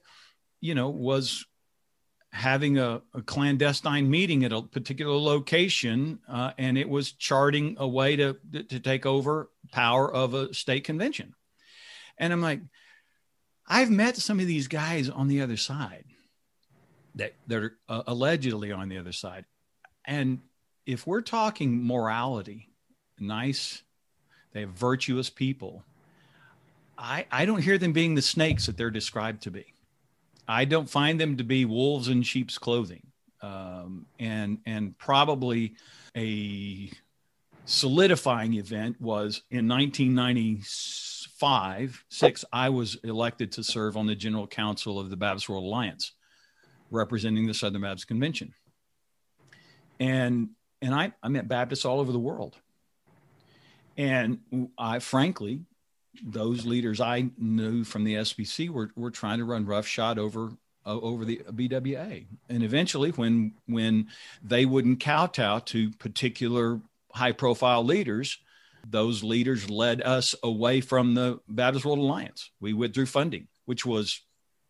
[0.59, 1.45] you know, was
[2.31, 7.87] having a, a clandestine meeting at a particular location, uh, and it was charting a
[7.87, 8.37] way to
[8.69, 11.35] to take over power of a state convention.
[12.17, 12.61] And I'm like,
[13.67, 16.05] I've met some of these guys on the other side
[17.17, 19.45] that that are uh, allegedly on the other side,
[20.05, 20.39] and
[20.85, 22.69] if we're talking morality,
[23.19, 23.83] nice,
[24.53, 25.83] they have virtuous people.
[26.97, 29.65] I, I don't hear them being the snakes that they're described to be.
[30.47, 33.03] I don't find them to be wolves in sheep's clothing.
[33.41, 35.75] Um, and and probably
[36.15, 36.89] a
[37.65, 44.99] solidifying event was in 1995 six I was elected to serve on the general council
[44.99, 46.13] of the Baptist World Alliance,
[46.91, 48.53] representing the Southern Baptist Convention.
[49.99, 50.49] And
[50.81, 52.55] and I, I met Baptists all over the world.
[53.97, 54.39] And
[54.77, 55.61] I, frankly,
[56.23, 60.51] those leaders I knew from the SBC were, were trying to run roughshod over
[60.85, 62.25] uh, over the BWA.
[62.49, 64.07] And eventually, when when
[64.41, 66.79] they wouldn't kowtow to particular
[67.11, 68.37] high profile leaders,
[68.87, 72.51] those leaders led us away from the Baptist World Alliance.
[72.61, 74.21] We withdrew funding, which was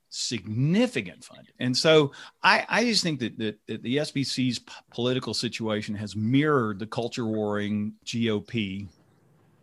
[0.10, 1.54] significant funding.
[1.60, 2.12] And so
[2.44, 6.88] I, I just think that, that, that the SBC's p- political situation has mirrored the
[6.88, 8.88] culture warring GOP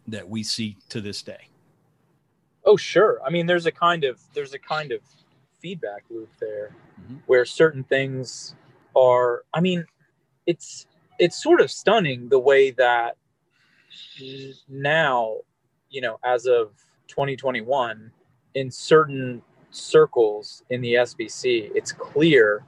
[0.08, 1.48] that we see to this day.
[2.64, 3.20] Oh, sure.
[3.26, 5.00] I mean, there's a kind of there's a kind of
[5.60, 7.16] feedback loop there mm-hmm.
[7.26, 8.54] where certain things
[8.96, 9.44] are.
[9.52, 9.84] I mean,
[10.46, 10.86] it's
[11.18, 13.16] it's sort of stunning the way that
[14.68, 15.36] now,
[15.90, 16.72] you know, as of
[17.08, 18.10] 2021,
[18.54, 19.42] in certain
[19.74, 22.64] circles in the SBC, it's clear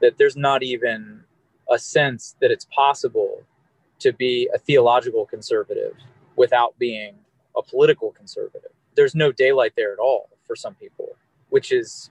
[0.00, 1.22] that there's not even
[1.70, 3.42] a sense that it's possible
[3.98, 5.94] to be a theological conservative
[6.36, 7.14] without being
[7.56, 8.70] a political conservative.
[8.96, 11.16] There's no daylight there at all for some people,
[11.48, 12.10] which is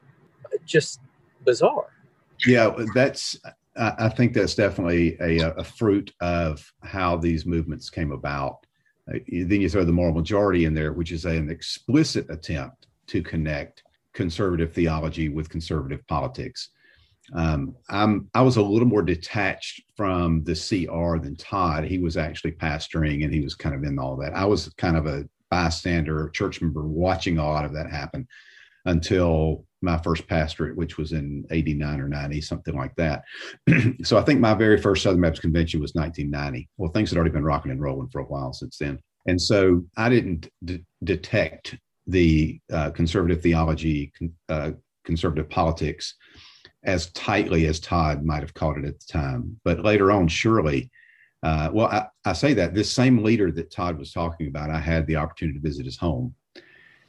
[0.66, 1.00] just
[1.46, 1.88] bizarre.
[2.46, 3.38] Yeah, that's.
[3.76, 8.68] I think that's definitely a, a fruit of how these movements came about.
[9.10, 13.24] Uh, then you throw the moral majority in there, which is an explicit attempt to
[13.24, 13.82] connect
[14.14, 16.70] conservative theology with conservative politics.
[17.34, 21.86] Um, I'm I was a little more detached from the CR than Todd.
[21.86, 24.36] He was actually pastoring and he was kind of in all that.
[24.36, 28.28] I was kind of a bystander, church member, watching a lot of that happen
[28.86, 33.24] until my first pastorate, which was in 89 or 90, something like that.
[34.04, 36.70] so I think my very first Southern Baptist convention was 1990.
[36.78, 39.00] Well, things had already been rocking and rolling for a while since then.
[39.28, 44.12] And so I didn't d- detect the uh, conservative theology,
[44.50, 44.72] uh,
[45.04, 46.16] conservative politics
[46.84, 49.60] as tightly as Todd might have called it at the time.
[49.64, 50.92] But later on, surely,
[51.42, 54.80] uh, well, I, I, say that this same leader that Todd was talking about, I
[54.80, 56.36] had the opportunity to visit his home.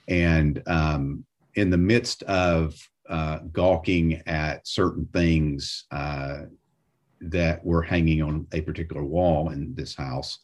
[0.09, 2.77] And um, in the midst of
[3.09, 6.43] uh, gawking at certain things uh,
[7.21, 10.39] that were hanging on a particular wall in this house,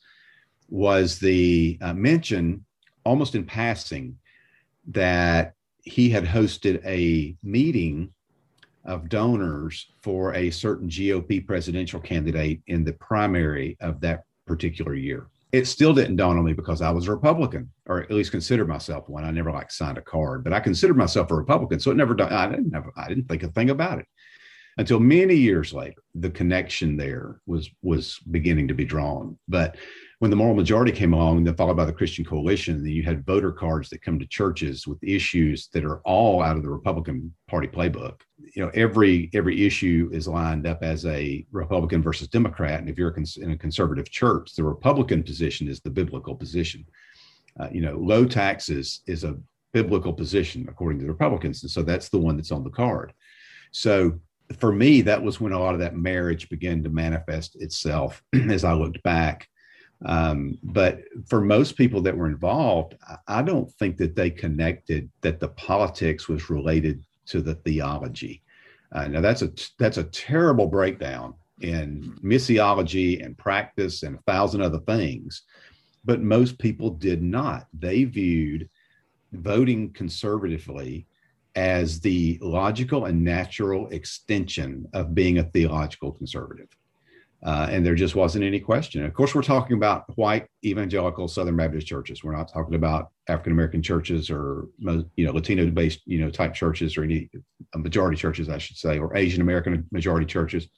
[0.69, 2.65] was the uh, mention,
[3.05, 4.17] almost in passing,
[4.89, 8.13] that he had hosted a meeting
[8.85, 15.29] of donors for a certain GOP presidential candidate in the primary of that particular year.
[15.53, 18.69] It still didn't dawn on me because I was a Republican, or at least considered
[18.69, 19.25] myself one.
[19.25, 22.21] I never like signed a card, but I considered myself a Republican, so it never.
[22.23, 22.87] I didn't have.
[22.97, 24.07] I didn't think a thing about it
[24.79, 26.03] until many years later.
[26.15, 29.77] The connection there was was beginning to be drawn, but
[30.21, 33.25] when the moral majority came along, then followed by the Christian coalition, then you had
[33.25, 37.35] voter cards that come to churches with issues that are all out of the Republican
[37.49, 38.21] Party playbook.
[38.55, 42.99] You know, every every issue is lined up as a Republican versus Democrat, and if
[42.99, 46.85] you're in a conservative church, the Republican position is the biblical position.
[47.59, 49.39] Uh, you know, low taxes is a
[49.73, 51.63] biblical position according to the Republicans.
[51.63, 53.15] And so that's the one that's on the card.
[53.73, 54.21] So
[54.59, 58.65] for me, that was when a lot of that marriage began to manifest itself as
[58.65, 59.49] I looked back.
[60.07, 65.41] Um, but for most people that were involved, I don't think that they connected that
[65.41, 68.43] the politics was related to the theology.
[68.93, 74.63] Uh, now that's a that's a terrible breakdown in missiology and practice and a thousand
[74.63, 75.43] other things,
[76.05, 77.67] but most people did not.
[77.79, 78.69] They viewed
[79.33, 81.07] voting conservatively
[81.55, 86.69] as the logical and natural extension of being a theological conservative.
[87.43, 89.05] Uh, and there just wasn't any question.
[89.05, 92.23] Of course, we're talking about white evangelical Southern Baptist churches.
[92.23, 96.99] We're not talking about African American churches or you know Latino-based you know type churches
[96.99, 97.31] or any
[97.75, 100.69] majority churches, I should say, or Asian American majority churches.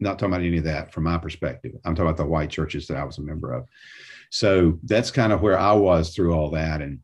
[0.00, 1.72] Not talking about any of that from my perspective.
[1.84, 3.66] I'm talking about the white churches that I was a member of.
[4.30, 6.98] So that's kind of where I was through all that, and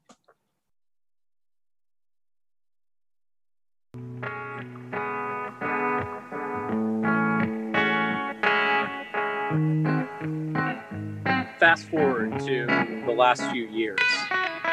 [11.71, 12.67] fast forward to
[13.07, 14.01] the last few years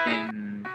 [0.07, 0.65] in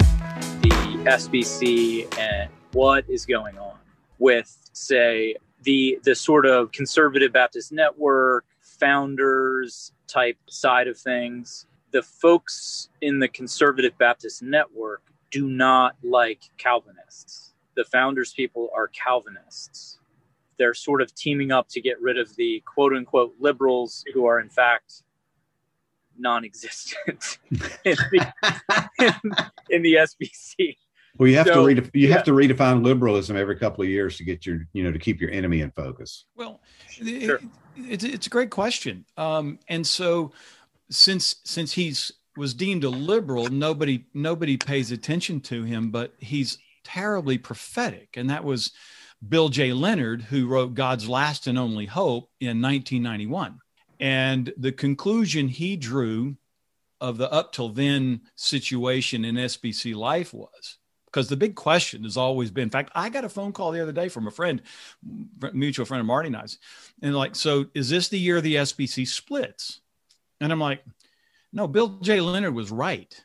[0.61, 3.77] the SBC and what is going on
[4.21, 11.67] with, say, the the sort of conservative Baptist network founders type side of things.
[11.91, 17.53] The folks in the conservative Baptist network do not like Calvinists.
[17.75, 19.99] The founders people are Calvinists.
[20.57, 24.39] They're sort of teaming up to get rid of the quote unquote liberals who are
[24.39, 25.03] in fact
[26.23, 28.33] non-existent in, the,
[28.99, 29.13] in,
[29.69, 30.77] in the SBC.
[31.19, 32.15] Well, you have so, to redef- you yeah.
[32.15, 35.21] have to redefine liberalism every couple of years to get your you know to keep
[35.21, 36.25] your enemy in focus.
[36.37, 37.37] Well, sure.
[37.37, 37.43] it,
[37.77, 40.33] it's it's a great question, um, and so
[40.91, 46.57] since since he's was deemed a liberal, nobody nobody pays attention to him, but he's
[46.83, 48.73] terribly prophetic, and that was
[49.27, 49.73] Bill J.
[49.73, 53.59] Leonard, who wrote God's Last and Only Hope in 1991.
[54.03, 56.37] And the conclusion he drew
[57.01, 62.17] of the up till then situation in SBC life was because the big question has
[62.17, 62.65] always been.
[62.65, 64.61] In fact, I got a phone call the other day from a friend,
[65.53, 66.59] mutual friend of Marty and I's,
[67.01, 69.81] and like, so is this the year the SBC splits?
[70.41, 70.85] And I'm like,
[71.53, 72.21] no, Bill J.
[72.21, 73.25] Leonard was right.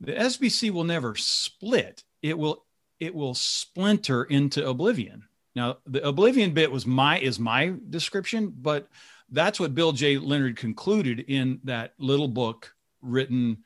[0.00, 2.02] The SBC will never split.
[2.22, 2.64] It will
[2.98, 5.24] it will splinter into oblivion.
[5.54, 8.88] Now, the oblivion bit was my is my description, but
[9.30, 10.18] that's what Bill J.
[10.18, 13.58] Leonard concluded in that little book written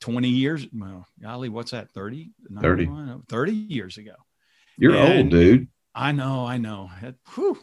[0.00, 0.66] 20 years.
[0.72, 1.90] Well, golly, what's that?
[1.92, 2.30] 30?
[2.60, 2.90] 30.
[3.28, 4.14] 30 years ago.
[4.78, 5.68] You're and old, dude.
[5.94, 6.90] I know, I know.
[7.34, 7.58] Whew.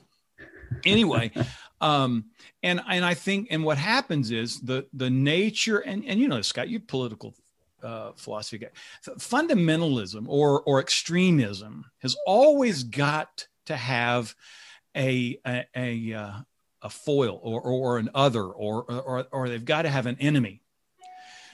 [0.86, 1.32] Anyway,
[1.82, 2.26] um,
[2.64, 6.42] and and I think and what happens is the the nature and and you know,
[6.42, 7.36] Scott, you political
[7.84, 8.70] uh, philosophy guy.
[9.20, 14.34] Fundamentalism or or extremism has always got to have
[14.96, 16.34] a a, a, uh,
[16.84, 20.62] a foil or, or an other or, or, or they've got to have an enemy.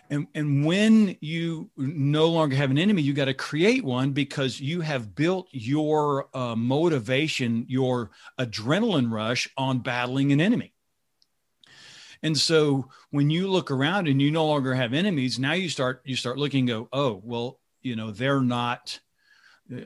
[0.10, 4.60] And, and when you no longer have an enemy, you got to create one because
[4.60, 10.74] you have built your uh, motivation, your adrenaline rush on battling an enemy.
[12.24, 16.02] And so when you look around and you no longer have enemies, now you start
[16.04, 19.00] you start looking go, oh, well, you know, they're not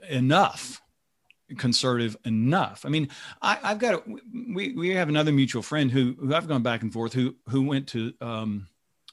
[0.10, 0.82] enough
[1.58, 2.86] conservative enough.
[2.86, 3.10] I mean,
[3.42, 4.04] I, have got a,
[4.54, 7.64] we we have another mutual friend who who I've gone back and forth who who
[7.64, 8.68] went to um,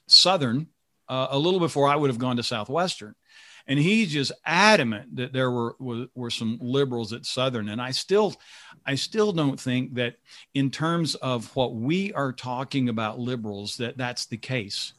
[0.07, 0.67] Southern
[1.07, 3.15] uh, a little before I would have gone to Southwestern,
[3.67, 7.91] and he's just adamant that there were, were were some liberals at Southern, and I
[7.91, 8.35] still
[8.85, 10.15] I still don't think that
[10.53, 14.93] in terms of what we are talking about liberals that that's the case.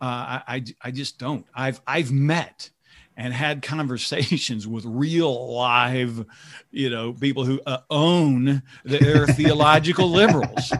[0.00, 1.46] Uh, I, I I just don't.
[1.54, 2.70] I've I've met
[3.16, 6.26] and had conversations with real live,
[6.70, 10.72] you know, people who uh, own their theological liberals.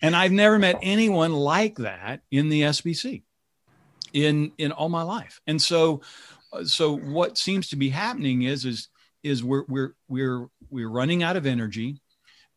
[0.00, 3.22] And I've never met anyone like that in the SBC
[4.12, 5.40] in in all my life.
[5.46, 6.00] And so
[6.52, 8.88] uh, so what seems to be happening is is
[9.22, 12.00] is we're we're we're we're running out of energy.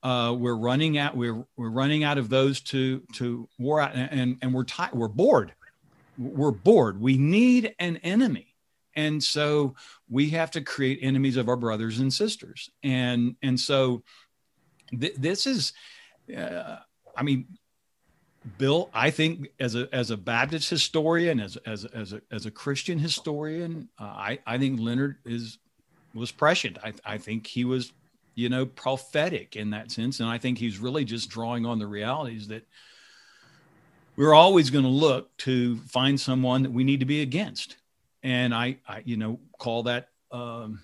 [0.04, 4.10] Uh, we're running out we're we're running out of those to to war out and
[4.12, 5.54] and, and we're tired we're bored
[6.20, 8.47] we're bored we need an enemy
[8.98, 9.76] and so
[10.10, 12.70] we have to create enemies of our brothers and sisters.
[12.84, 14.04] And and so
[15.00, 15.74] th- this is
[16.36, 16.78] uh,
[17.16, 17.46] i mean
[18.58, 22.52] bill i think as a as a baptist historian as as as a, as a
[22.52, 25.58] christian historian uh, i i think leonard is
[26.14, 26.78] was prescient.
[26.84, 27.94] I i think he was
[28.36, 30.20] you know prophetic in that sense.
[30.20, 32.66] And i think he's really just drawing on the realities that
[34.16, 37.78] we're always going to look to find someone that we need to be against
[38.24, 40.82] and I, I you know, call that, um,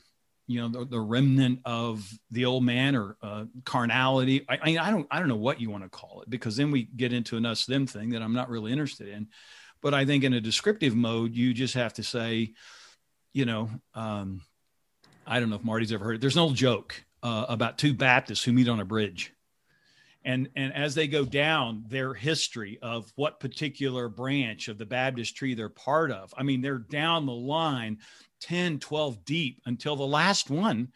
[0.48, 4.46] you know, the, the remnant of the old man or uh, carnality.
[4.48, 6.58] I, I mean, I don't, I don't know what you want to call it because
[6.58, 9.28] then we get into an us them thing that I'm not really interested in.
[9.82, 12.54] But I think in a descriptive mode, you just have to say,
[13.34, 14.42] you know, um,
[15.26, 16.22] I don't know if Marty's ever heard it.
[16.22, 19.34] There's an old joke uh, about two Baptists who meet on a bridge.
[20.26, 25.36] And, and as they go down their history of what particular branch of the Baptist
[25.36, 28.00] tree they're part of, I mean, they're down the line
[28.42, 30.92] 10, 12 deep until the last one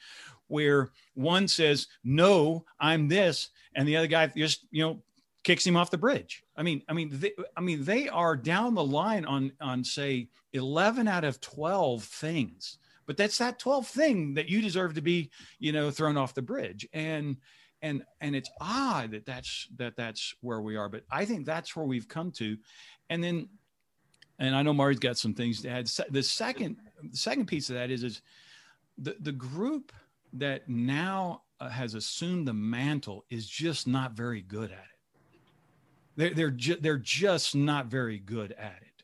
[0.47, 3.49] where one says, No, I'm this.
[3.75, 5.01] And the other guy just, you know,
[5.47, 6.43] kicks him off the bridge.
[6.57, 10.27] I mean, I mean, they, I mean, they are down the line on on say
[10.51, 15.31] eleven out of twelve things, but that's that twelfth thing that you deserve to be,
[15.59, 16.85] you know, thrown off the bridge.
[16.91, 17.37] And
[17.81, 21.75] and and it's odd that that's that that's where we are, but I think that's
[21.75, 22.57] where we've come to.
[23.09, 23.49] And then,
[24.39, 25.87] and I know Marty's got some things to add.
[26.09, 28.21] The second the second piece of that is is
[28.97, 29.91] the the group
[30.33, 34.97] that now uh, has assumed the mantle is just not very good at it
[36.17, 39.03] they're they're, ju- they're just not very good at it.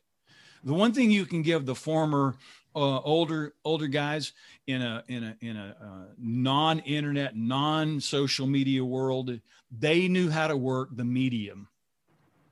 [0.64, 2.34] The one thing you can give the former
[2.74, 4.32] uh, older older guys
[4.66, 9.38] in a in a in a uh, non-internet, non-social media world,
[9.70, 11.68] they knew how to work the medium,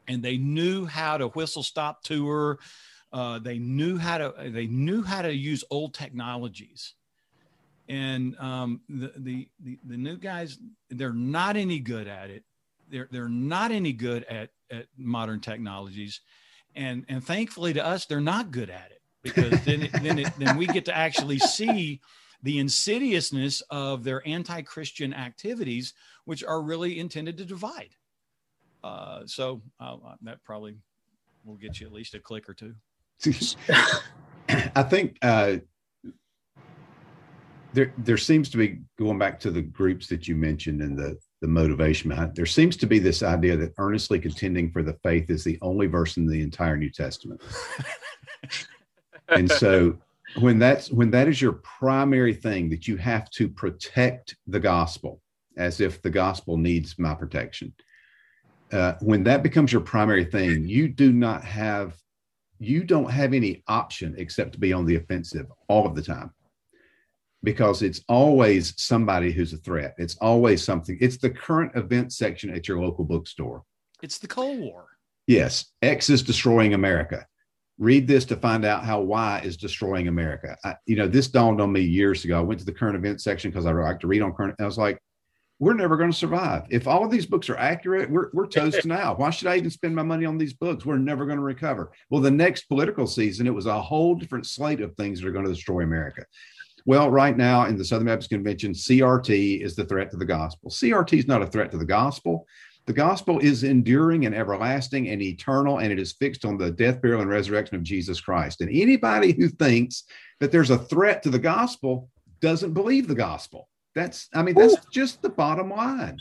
[0.06, 2.58] and they knew how to whistle stop tour.
[3.12, 6.94] Uh, they knew how to they knew how to use old technologies.
[7.88, 10.58] And um, the, the, the the new guys
[10.88, 12.44] they're not any good at it.
[12.88, 16.20] They're they're not any good at at modern technologies,
[16.76, 20.32] and and thankfully to us, they're not good at it because then it, then it,
[20.38, 22.00] then we get to actually see
[22.42, 25.94] the insidiousness of their anti-Christian activities,
[26.24, 27.90] which are really intended to divide.
[28.82, 30.76] Uh, so uh, that probably
[31.44, 32.74] will get you at least a click or two.
[34.48, 35.58] I think uh,
[37.72, 41.16] there there seems to be going back to the groups that you mentioned and the
[41.40, 42.34] the motivation behind.
[42.34, 45.86] There seems to be this idea that earnestly contending for the faith is the only
[45.86, 47.40] verse in the entire New Testament.
[49.36, 49.98] and so
[50.40, 55.20] when that's when that is your primary thing that you have to protect the gospel
[55.56, 57.72] as if the gospel needs my protection.
[58.72, 61.96] Uh, when that becomes your primary thing, you do not have
[62.58, 66.30] you don't have any option except to be on the offensive all of the time
[67.42, 69.94] because it's always somebody who's a threat.
[69.98, 70.96] It's always something.
[71.00, 73.64] It's the current event section at your local bookstore.
[74.00, 74.86] It's the Cold War.
[75.26, 75.66] Yes.
[75.82, 77.26] X is destroying America.
[77.82, 80.56] Read this to find out how Y is destroying America.
[80.64, 82.38] I, you know, this dawned on me years ago.
[82.38, 84.54] I went to the current event section because I like to read on current.
[84.60, 85.02] I was like,
[85.58, 86.62] we're never going to survive.
[86.70, 89.16] If all of these books are accurate, we're, we're toast now.
[89.16, 90.86] Why should I even spend my money on these books?
[90.86, 91.90] We're never going to recover.
[92.08, 95.32] Well, the next political season, it was a whole different slate of things that are
[95.32, 96.24] going to destroy America.
[96.86, 100.70] Well, right now in the Southern Baptist Convention, CRT is the threat to the gospel.
[100.70, 102.46] CRT is not a threat to the gospel.
[102.86, 107.00] The gospel is enduring and everlasting and eternal, and it is fixed on the death,
[107.00, 108.60] burial, and resurrection of Jesus Christ.
[108.60, 110.04] And anybody who thinks
[110.40, 112.08] that there's a threat to the gospel
[112.40, 113.68] doesn't believe the gospel.
[113.94, 116.18] That's, I mean, that's just the bottom line.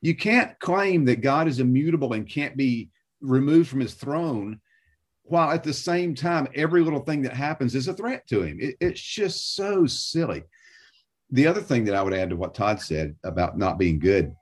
[0.00, 2.90] You can't claim that God is immutable and can't be
[3.20, 4.60] removed from his throne
[5.28, 8.58] while at the same time, every little thing that happens is a threat to him.
[8.60, 10.44] It, it's just so silly.
[11.30, 14.34] The other thing that I would add to what Todd said about not being good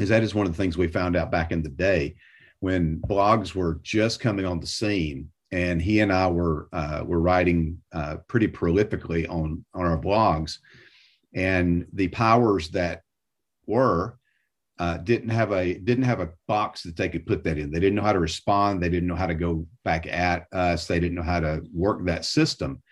[0.00, 2.16] is that is one of the things we found out back in the day
[2.60, 7.20] when blogs were just coming on the scene and he and I were uh, were
[7.20, 10.58] writing uh, pretty prolifically on on our blogs,
[11.32, 13.02] and the powers that
[13.64, 14.18] were
[14.80, 17.70] uh, didn't have a didn't have a box that they could put that in.
[17.70, 18.82] They didn't know how to respond.
[18.82, 20.88] They didn't know how to go back at us.
[20.88, 22.82] They didn't know how to work that system.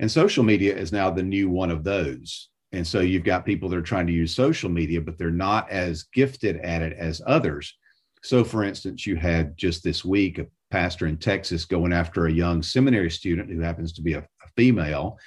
[0.00, 2.48] And social media is now the new one of those.
[2.72, 5.70] And so you've got people that are trying to use social media, but they're not
[5.70, 7.76] as gifted at it as others.
[8.22, 12.32] So, for instance, you had just this week a pastor in Texas going after a
[12.32, 15.18] young seminary student who happens to be a, a female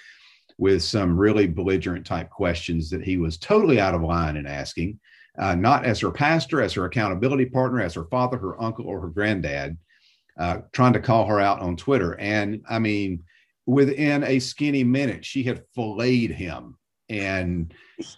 [0.58, 5.00] with some really belligerent type questions that he was totally out of line in asking
[5.38, 9.02] uh, not as her pastor, as her accountability partner, as her father, her uncle, or
[9.02, 9.78] her granddad,
[10.39, 12.18] uh, trying to call her out on Twitter.
[12.20, 13.24] And I mean,
[13.66, 16.78] within a skinny minute, she had filleted him
[17.10, 17.74] and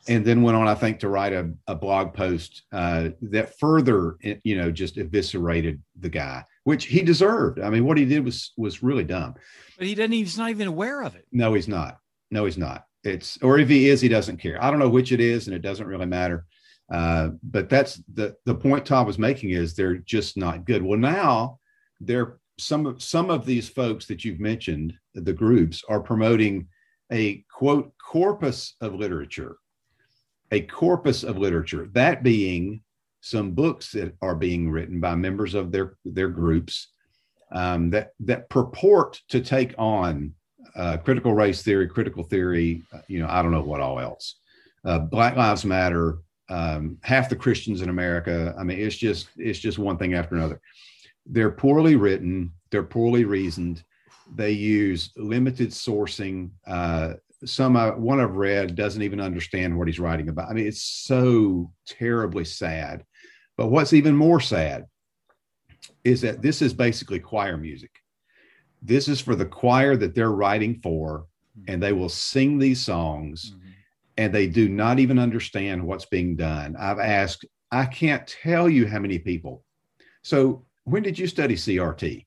[0.08, 4.18] and then went on i think to write a, a blog post uh, that further
[4.44, 7.62] you know just eviscerated the guy which he deserved.
[7.62, 9.36] I mean what he did was was really dumb.
[9.78, 11.26] But he didn't he's not even aware of it.
[11.32, 11.98] No he's not.
[12.30, 12.84] No he's not.
[13.06, 14.62] It's or if he is he doesn't care.
[14.62, 16.46] I don't know which it is and it doesn't really matter.
[16.92, 20.84] Uh, but that's the the point Tom was making is they're just not good.
[20.84, 21.60] Well, now
[22.02, 26.68] they're some of some of these folks that you've mentioned, the groups, are promoting
[27.12, 29.58] a quote corpus of literature,
[30.52, 31.88] a corpus of literature.
[31.94, 32.82] That being
[33.22, 36.90] some books that are being written by members of their their groups
[37.52, 40.34] um, that that purport to take on
[40.76, 42.84] uh, critical race theory, critical theory.
[42.94, 44.36] Uh, you know, I don't know what all else.
[44.86, 46.20] Uh, Black Lives Matter.
[46.50, 48.56] Um, half the Christians in America.
[48.58, 50.62] I mean, it's just it's just one thing after another.
[51.26, 52.54] They're poorly written.
[52.72, 53.84] They're poorly reasoned.
[54.36, 56.52] They use limited sourcing.
[56.66, 57.14] Uh,
[57.46, 60.50] some uh, one I've read doesn't even understand what he's writing about.
[60.50, 63.04] I mean, it's so terribly sad.
[63.58, 64.86] But what's even more sad
[66.04, 67.92] is that this is basically choir music.
[68.82, 71.26] This is for the choir that they're writing for,
[71.60, 71.74] mm-hmm.
[71.74, 73.70] and they will sing these songs, mm-hmm.
[74.18, 76.76] and they do not even understand what's being done.
[76.78, 79.64] I've asked, I can't tell you how many people.
[80.22, 82.27] So, when did you study CRT?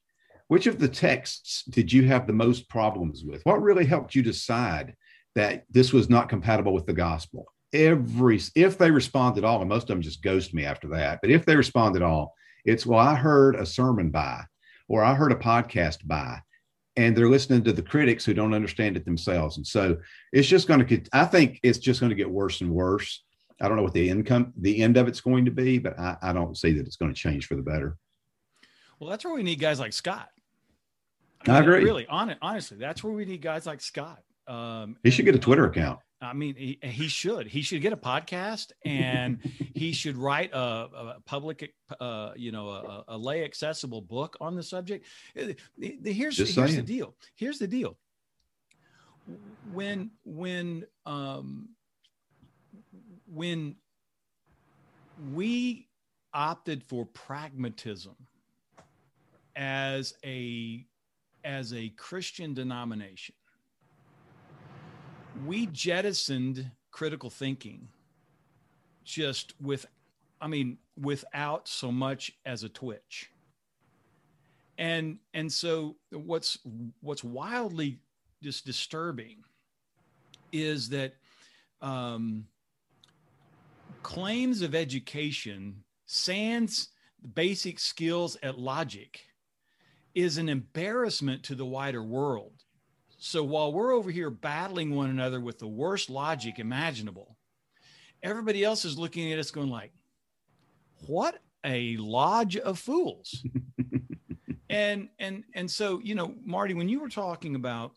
[0.51, 3.41] Which of the texts did you have the most problems with?
[3.45, 4.97] What really helped you decide
[5.37, 7.47] that this was not compatible with the gospel?
[7.73, 11.21] Every, if they respond at all, and most of them just ghost me after that,
[11.23, 12.35] but if they respond at all,
[12.65, 14.41] it's, well, I heard a sermon by,
[14.89, 16.41] or I heard a podcast by,
[16.97, 19.57] and they're listening to the critics who don't understand it themselves.
[19.57, 19.99] And so
[20.33, 23.23] it's just going to I think it's just going to get worse and worse.
[23.61, 26.17] I don't know what the income, the end of it's going to be, but I,
[26.21, 27.97] I don't see that it's going to change for the better.
[28.99, 30.29] Well, that's where we need guys like Scott.
[31.47, 31.85] I, mean, I agree.
[31.85, 34.23] Really, on it, honestly, that's where we need guys like Scott.
[34.47, 36.01] Um, he should get a Twitter account.
[36.23, 37.47] I mean, he, he should.
[37.47, 39.39] He should get a podcast, and
[39.75, 44.55] he should write a, a public, uh, you know, a, a, lay accessible book on
[44.55, 45.07] the subject.
[45.39, 45.53] Uh,
[46.05, 47.15] here's here's the deal.
[47.37, 47.97] Here's the deal.
[49.73, 51.71] When when um,
[53.27, 53.77] when
[55.33, 55.89] we
[56.35, 58.17] opted for pragmatism
[59.57, 60.85] as a
[61.45, 63.35] as a Christian denomination
[65.47, 67.89] we jettisoned critical thinking
[69.05, 69.87] just with
[70.41, 73.31] i mean without so much as a twitch.
[74.79, 76.59] And and so what's
[77.01, 77.99] what's wildly
[78.43, 79.45] just disturbing
[80.53, 81.15] is that
[81.83, 82.47] um,
[84.03, 86.89] claims of education sans
[87.35, 89.21] basic skills at logic
[90.15, 92.61] is an embarrassment to the wider world
[93.23, 97.37] so while we're over here battling one another with the worst logic imaginable,
[98.23, 99.93] everybody else is looking at us going like,
[101.07, 103.45] what a lodge of fools.
[104.71, 107.93] and and and so, you know, Marty, when you were talking about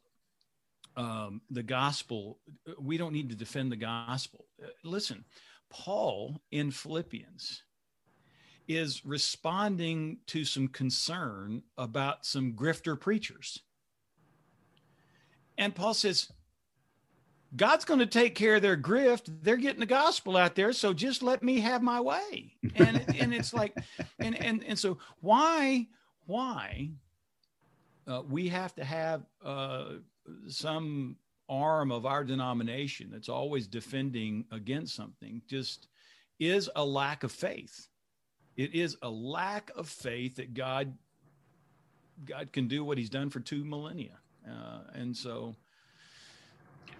[0.97, 2.39] um, the gospel,
[2.77, 4.43] we don't need to defend the gospel.
[4.61, 5.23] Uh, listen,
[5.69, 7.63] Paul in Philippians
[8.67, 13.61] is responding to some concern about some grifter preachers
[15.57, 16.31] and Paul says,
[17.55, 19.31] God's going to take care of their grift.
[19.43, 22.55] They're getting the gospel out there, so just let me have my way.
[22.75, 23.77] And and it's like,
[24.19, 25.87] and and and so why
[26.25, 26.89] why
[28.07, 29.85] uh, we have to have uh,
[30.47, 31.15] some
[31.47, 35.89] arm of our denomination that's always defending against something just
[36.39, 37.87] is a lack of faith.
[38.57, 40.93] It is a lack of faith that God
[42.25, 44.17] God can do what He's done for two millennia.
[44.47, 45.55] Uh, and so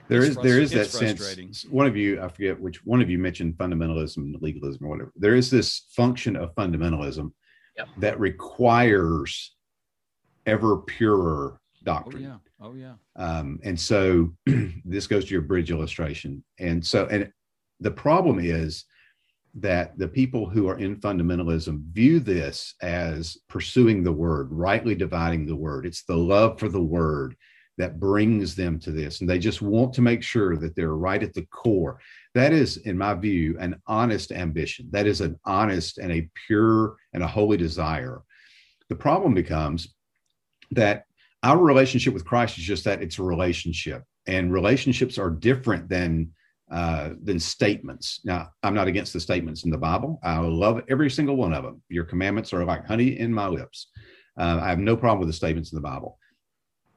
[0.08, 1.66] there is there is that sense.
[1.66, 5.14] One of you, I forget which one of you mentioned fundamentalism and legalism or whatever.
[5.16, 7.32] There is this function of fundamentalism
[7.78, 7.88] yep.
[7.98, 9.56] that requires
[10.46, 12.26] ever purer doctrine.
[12.26, 12.96] Oh yeah.
[12.96, 13.24] Oh yeah.
[13.24, 14.34] Um, and so
[14.86, 16.44] this goes to your bridge illustration.
[16.60, 17.32] And so and
[17.80, 18.86] the problem is
[19.56, 25.46] that the people who are in fundamentalism view this as pursuing the word, rightly dividing
[25.46, 25.86] the word.
[25.86, 27.36] It's the love for the word
[27.78, 29.22] that brings them to this.
[29.22, 32.00] And they just want to make sure that they're right at the core.
[32.36, 34.90] That is, in my view, an honest ambition.
[34.92, 38.22] That is an honest and a pure and a holy desire.
[38.90, 39.94] The problem becomes
[40.72, 41.06] that
[41.42, 44.04] our relationship with Christ is just that it's a relationship.
[44.28, 46.32] And relationships are different than
[46.74, 48.22] uh, than statements.
[48.24, 50.20] Now, I'm not against the statements in the Bible.
[50.24, 51.84] I love every single one of them.
[51.88, 53.92] Your commandments are like honey in my lips.
[54.40, 56.18] Uh, I have no problem with the statements in the Bible.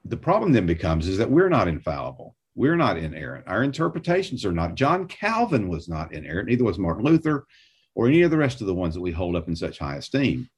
[0.07, 2.37] The problem then becomes is that we're not infallible.
[2.55, 3.45] We're not inerrant.
[3.47, 4.77] Our interpretations are not.
[4.77, 6.49] John Calvin was not inerrant.
[6.49, 7.47] Neither was Martin Luther,
[7.95, 9.97] or any of the rest of the ones that we hold up in such high
[9.97, 10.49] esteem.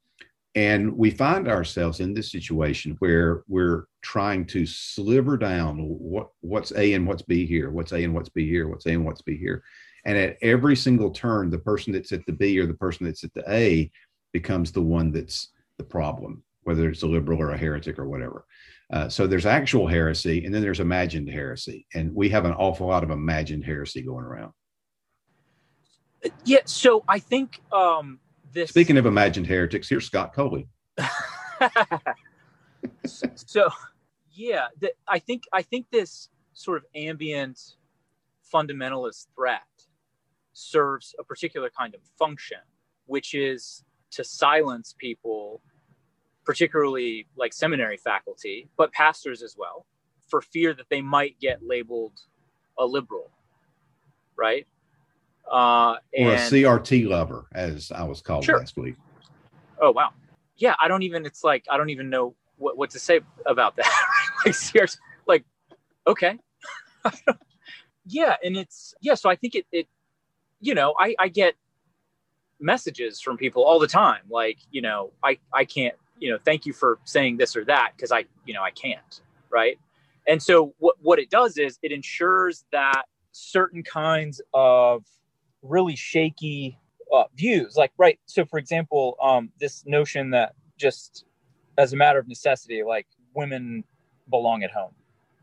[0.54, 6.72] And we find ourselves in this situation where we're trying to sliver down what, what's
[6.72, 9.22] A and what's B here, what's A and what's B here, what's A and what's
[9.22, 9.62] B here.
[10.04, 13.24] And at every single turn, the person that's at the B or the person that's
[13.24, 13.90] at the A
[14.32, 16.42] becomes the one that's the problem.
[16.68, 18.44] whether it's a liberal or a heretic or whatever.
[18.92, 22.86] Uh, so there's actual heresy, and then there's imagined heresy, and we have an awful
[22.86, 24.52] lot of imagined heresy going around.
[26.44, 28.20] Yeah, so I think um,
[28.52, 28.70] this.
[28.70, 30.68] Speaking of imagined heretics, here's Scott Coley.
[33.04, 33.70] so,
[34.32, 37.60] yeah, the, I think I think this sort of ambient
[38.52, 39.62] fundamentalist threat
[40.52, 42.58] serves a particular kind of function,
[43.06, 45.60] which is to silence people,
[46.44, 49.86] particularly like seminary faculty, but pastors as well,
[50.28, 52.20] for fear that they might get labeled
[52.78, 53.30] a liberal,
[54.36, 54.66] right?
[55.50, 58.58] Uh, or a CRT lover, as I was called sure.
[58.58, 58.96] last week.
[59.80, 60.10] Oh wow,
[60.56, 60.74] yeah.
[60.80, 61.24] I don't even.
[61.24, 63.90] It's like I don't even know what, what to say about that.
[64.44, 65.44] like CRT, like
[66.06, 66.38] okay,
[68.06, 69.14] yeah, and it's yeah.
[69.14, 69.88] So I think it it
[70.60, 71.54] you know I I get
[72.60, 76.66] messages from people all the time like you know I I can't you know thank
[76.66, 79.20] you for saying this or that because I you know I can't
[79.50, 79.78] right
[80.26, 85.04] and so what what it does is it ensures that certain kinds of
[85.62, 86.78] really shaky
[87.12, 91.24] uh, views like right so for example um this notion that just
[91.78, 93.82] as a matter of necessity like women
[94.28, 94.92] belong at home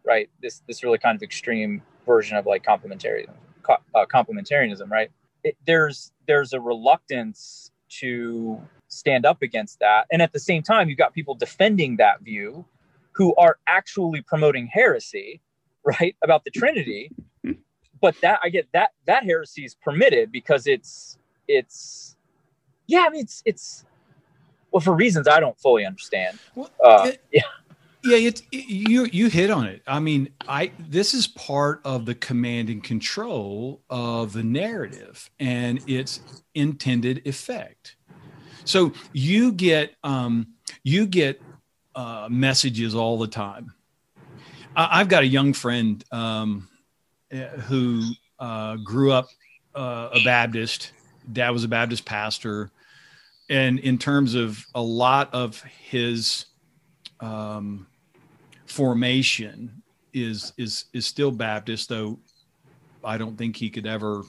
[0.05, 3.33] right this this really kind of extreme version of like complementarianism,
[3.69, 5.11] uh, complementarianism, right?
[5.43, 10.89] It, there's there's a reluctance to stand up against that, and at the same time,
[10.89, 12.65] you've got people defending that view
[13.13, 15.41] who are actually promoting heresy,
[15.83, 17.11] right, about the Trinity.
[18.05, 22.15] But that I get that that heresy is permitted because it's it's
[22.85, 23.83] yeah, I mean it's it's
[24.69, 26.37] well for reasons I don't fully understand.
[26.53, 27.41] Well, uh, it, yeah
[28.05, 29.81] yeah, it's it, you you hit on it.
[29.87, 35.81] I mean, I this is part of the command and control of the narrative and
[35.89, 36.19] its
[36.53, 37.95] intended effect.
[38.65, 40.49] So you get um,
[40.83, 41.41] you get
[41.95, 43.73] uh, messages all the time.
[44.75, 46.67] I, have got a young friend um,
[47.31, 48.03] who
[48.39, 49.27] uh, grew up
[49.73, 50.91] uh, a Baptist.
[51.31, 52.71] Dad was a Baptist pastor,
[53.49, 56.45] and in terms of a lot of his
[57.19, 57.87] um,
[58.65, 59.81] formation
[60.13, 62.19] is is is still Baptist, though
[63.03, 64.23] I don't think he could ever,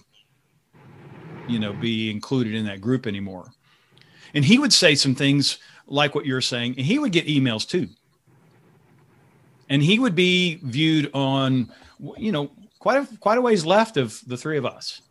[1.48, 3.50] you know, be included in that group anymore.
[4.34, 7.68] And he would say some things like what you're saying, and he would get emails
[7.68, 7.88] too.
[9.68, 11.72] And he would be viewed on,
[12.16, 12.50] you know,
[12.86, 15.02] quite a quite a ways left of the three of us.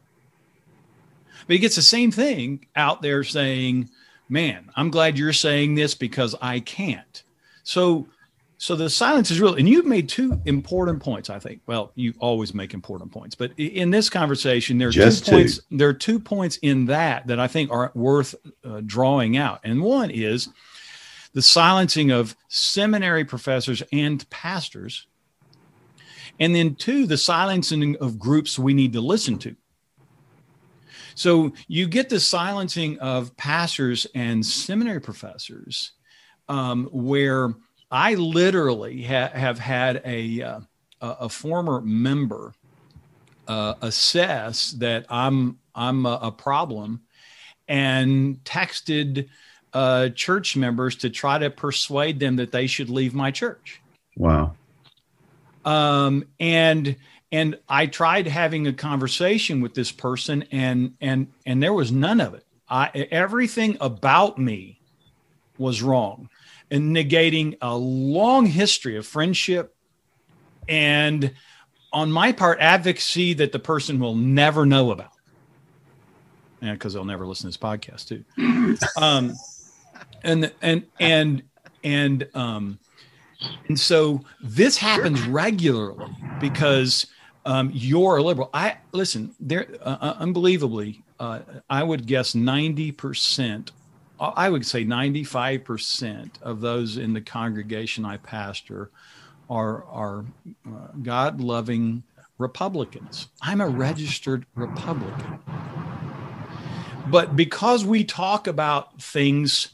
[1.45, 3.89] But he gets the same thing out there saying,
[4.29, 7.23] "Man, I'm glad you're saying this because I can't."
[7.63, 8.07] So
[8.57, 12.13] so the silence is real and you've made two important points i think well you
[12.19, 15.35] always make important points but in this conversation there are Just two, two.
[15.35, 19.59] points there are two points in that that i think are worth uh, drawing out
[19.65, 20.47] and one is
[21.33, 25.05] the silencing of seminary professors and pastors
[26.39, 29.55] and then two the silencing of groups we need to listen to
[31.15, 35.93] so you get the silencing of pastors and seminary professors
[36.49, 37.53] um, where
[37.89, 40.59] I literally ha- have had a, uh,
[41.01, 42.53] a former member
[43.47, 47.01] uh, assess that I'm I'm a, a problem,
[47.67, 49.27] and texted
[49.73, 53.81] uh, church members to try to persuade them that they should leave my church.
[54.15, 54.55] Wow.
[55.65, 56.95] Um, and
[57.31, 62.21] and I tried having a conversation with this person, and and and there was none
[62.21, 62.45] of it.
[62.69, 64.79] I everything about me
[65.57, 66.29] was wrong
[66.71, 69.75] and negating a long history of friendship.
[70.67, 71.33] And
[71.93, 75.11] on my part advocacy that the person will never know about.
[76.61, 78.23] And because they'll never listen to this podcast too.
[79.01, 79.35] Um,
[80.23, 81.43] and and and
[81.83, 82.79] and um
[83.67, 87.07] and so this happens regularly because
[87.45, 88.49] um, you're a liberal.
[88.53, 89.33] I listen.
[89.39, 91.39] There, uh, uh unbelievably, uh,
[91.69, 93.71] I would guess ninety percent
[94.19, 98.91] I would say 95% of those in the congregation I pastor
[99.49, 100.25] are, are
[100.65, 102.03] uh, God loving
[102.37, 103.27] Republicans.
[103.41, 105.39] I'm a registered Republican.
[107.07, 109.69] But because we talk about things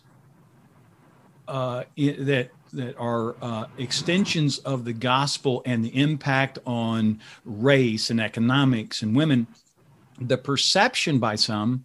[1.48, 8.20] uh, that that are uh, extensions of the gospel and the impact on race and
[8.20, 9.48] economics and women,
[10.20, 11.84] the perception by some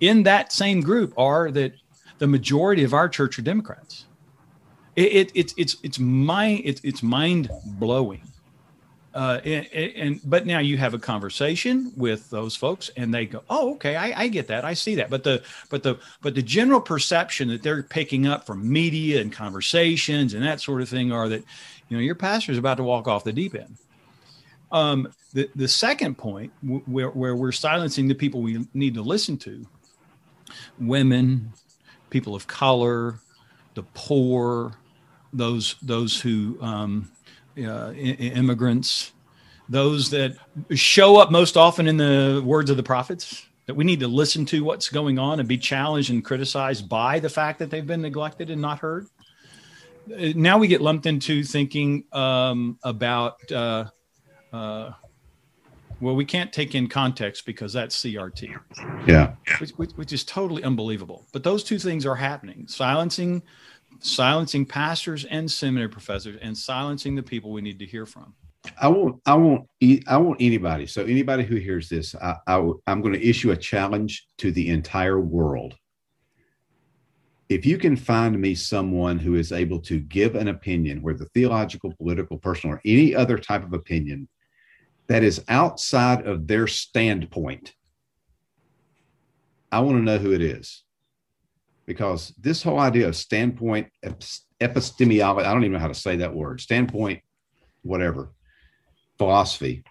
[0.00, 1.74] in that same group are that
[2.18, 4.06] the majority of our church are Democrats.
[4.96, 8.22] It, it, it's it's it's mind it's it's mind blowing.
[9.14, 13.44] Uh, and, and, but now you have a conversation with those folks and they go
[13.48, 14.64] oh okay I, I, get that.
[14.64, 15.08] I see that.
[15.08, 19.32] But the but the but the general perception that they're picking up from media and
[19.32, 21.44] conversations and that sort of thing are that
[21.88, 23.76] you know your pastor is about to walk off the deep end.
[24.72, 29.36] Um, the, the second point where, where we're silencing the people we need to listen
[29.38, 29.64] to
[30.80, 31.52] women
[32.10, 33.20] people of color
[33.74, 34.72] the poor
[35.32, 37.10] those those who um,
[37.58, 39.12] uh, immigrants,
[39.68, 40.36] those that
[40.70, 44.44] show up most often in the words of the prophets, that we need to listen
[44.46, 48.02] to what's going on and be challenged and criticized by the fact that they've been
[48.02, 49.06] neglected and not heard.
[50.12, 53.86] Uh, now we get lumped into thinking um, about, uh,
[54.52, 54.92] uh,
[56.00, 58.54] well, we can't take in context because that's CRT.
[59.06, 59.34] Yeah.
[59.58, 61.24] Which, which, which is totally unbelievable.
[61.32, 63.42] But those two things are happening silencing
[64.00, 68.34] silencing pastors and seminary professors and silencing the people we need to hear from.
[68.80, 69.20] I won't.
[69.26, 69.68] I want,
[70.06, 70.86] I won't anybody.
[70.86, 74.70] So anybody who hears this, I, I, I'm going to issue a challenge to the
[74.70, 75.76] entire world.
[77.50, 81.92] If you can find me someone who is able to give an opinion, whether theological,
[81.92, 84.28] political, personal, or any other type of opinion
[85.08, 87.74] that is outside of their standpoint,
[89.70, 90.83] I want to know who it is
[91.86, 93.88] because this whole idea of standpoint
[94.60, 97.22] epistemology, I don't even know how to say that word, standpoint,
[97.82, 98.32] whatever,
[99.18, 99.84] philosophy,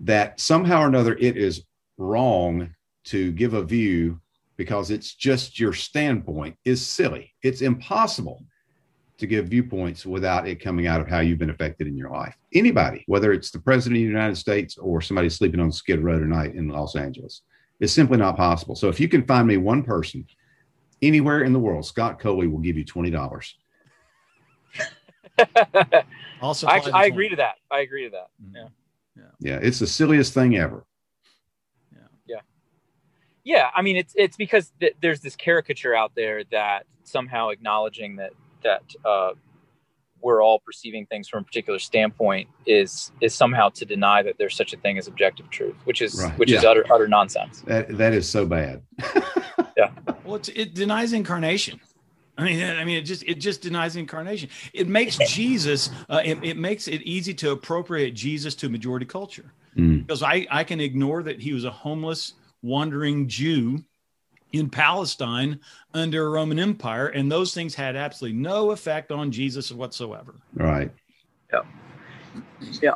[0.00, 1.64] that somehow or another it is
[1.98, 4.20] wrong to give a view
[4.56, 7.34] because it's just your standpoint is silly.
[7.42, 8.44] It's impossible
[9.18, 12.36] to give viewpoints without it coming out of how you've been affected in your life.
[12.54, 16.18] Anybody, whether it's the president of the United States or somebody sleeping on Skid Row
[16.18, 17.42] tonight in Los Angeles,
[17.80, 18.74] it's simply not possible.
[18.74, 20.26] So if you can find me one person
[21.02, 23.56] anywhere in the world, Scott Coley will give you twenty dollars.
[26.42, 27.56] also, I, I agree to that.
[27.70, 28.28] I agree to that.
[28.42, 28.56] Mm-hmm.
[28.56, 28.68] Yeah.
[29.16, 30.84] yeah, yeah, it's the silliest thing ever.
[31.92, 32.40] Yeah, yeah,
[33.44, 33.70] yeah.
[33.74, 38.32] I mean, it's it's because th- there's this caricature out there that somehow acknowledging that
[38.62, 39.32] that uh,
[40.22, 44.56] we're all perceiving things from a particular standpoint is is somehow to deny that there's
[44.56, 46.38] such a thing as objective truth, which is right.
[46.38, 46.58] which yeah.
[46.58, 47.60] is utter utter nonsense.
[47.62, 48.82] That that is so bad.
[50.32, 50.52] yeah.
[50.54, 51.80] Well, it denies incarnation.
[52.38, 54.48] I mean, I mean, it just it just denies incarnation.
[54.72, 55.90] It makes Jesus.
[56.08, 60.06] Uh, it, it, makes it easy to appropriate Jesus to majority culture mm.
[60.06, 63.84] because I I can ignore that he was a homeless wandering Jew
[64.52, 65.60] in Palestine
[65.94, 70.34] under a Roman Empire, and those things had absolutely no effect on Jesus whatsoever.
[70.54, 70.90] Right.
[71.52, 71.62] Yeah.
[72.80, 72.94] Yeah.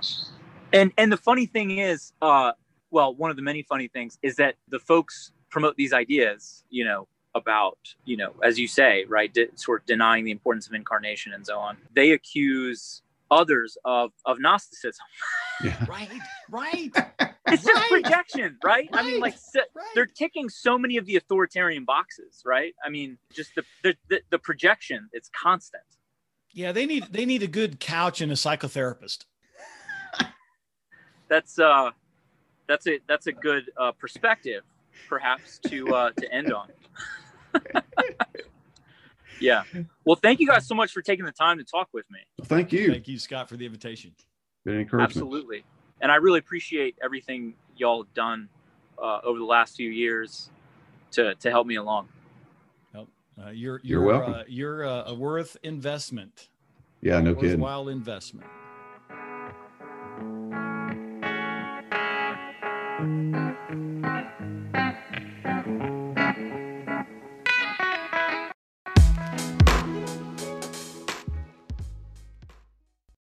[0.72, 2.52] And and the funny thing is, uh,
[2.90, 6.84] well, one of the many funny things is that the folks promote these ideas, you
[6.84, 10.72] know, about, you know, as you say, right, de- sort of denying the importance of
[10.72, 11.76] incarnation and so on.
[11.94, 15.04] They accuse others of of Gnosticism.
[15.62, 15.84] Yeah.
[15.88, 16.10] right,
[16.50, 16.90] right.
[17.48, 18.02] It's just right.
[18.02, 18.88] projection, right?
[18.92, 19.04] right?
[19.04, 19.86] I mean, like so, right.
[19.94, 22.74] they're ticking so many of the authoritarian boxes, right?
[22.84, 25.84] I mean, just the, the the, the projection, it's constant.
[26.52, 29.26] Yeah, they need they need a good couch and a psychotherapist.
[31.28, 31.92] that's uh
[32.66, 34.64] that's a that's a good uh, perspective
[35.08, 36.68] perhaps to uh, to end on.
[39.40, 39.64] yeah.
[40.04, 42.20] Well, thank you guys so much for taking the time to talk with me.
[42.38, 42.90] Well, thank you.
[42.92, 44.12] Thank you, Scott, for the invitation.
[44.64, 45.10] Been encouraged.
[45.10, 45.64] Absolutely.
[46.00, 48.48] And I really appreciate everything y'all have done
[49.02, 50.50] uh, over the last few years
[51.12, 52.08] to to help me along.
[53.38, 54.34] Uh, you're, you're, you're welcome.
[54.34, 56.48] Uh, you're a worth investment.
[57.02, 57.60] Yeah, no kidding.
[57.60, 58.46] Worthwhile investment.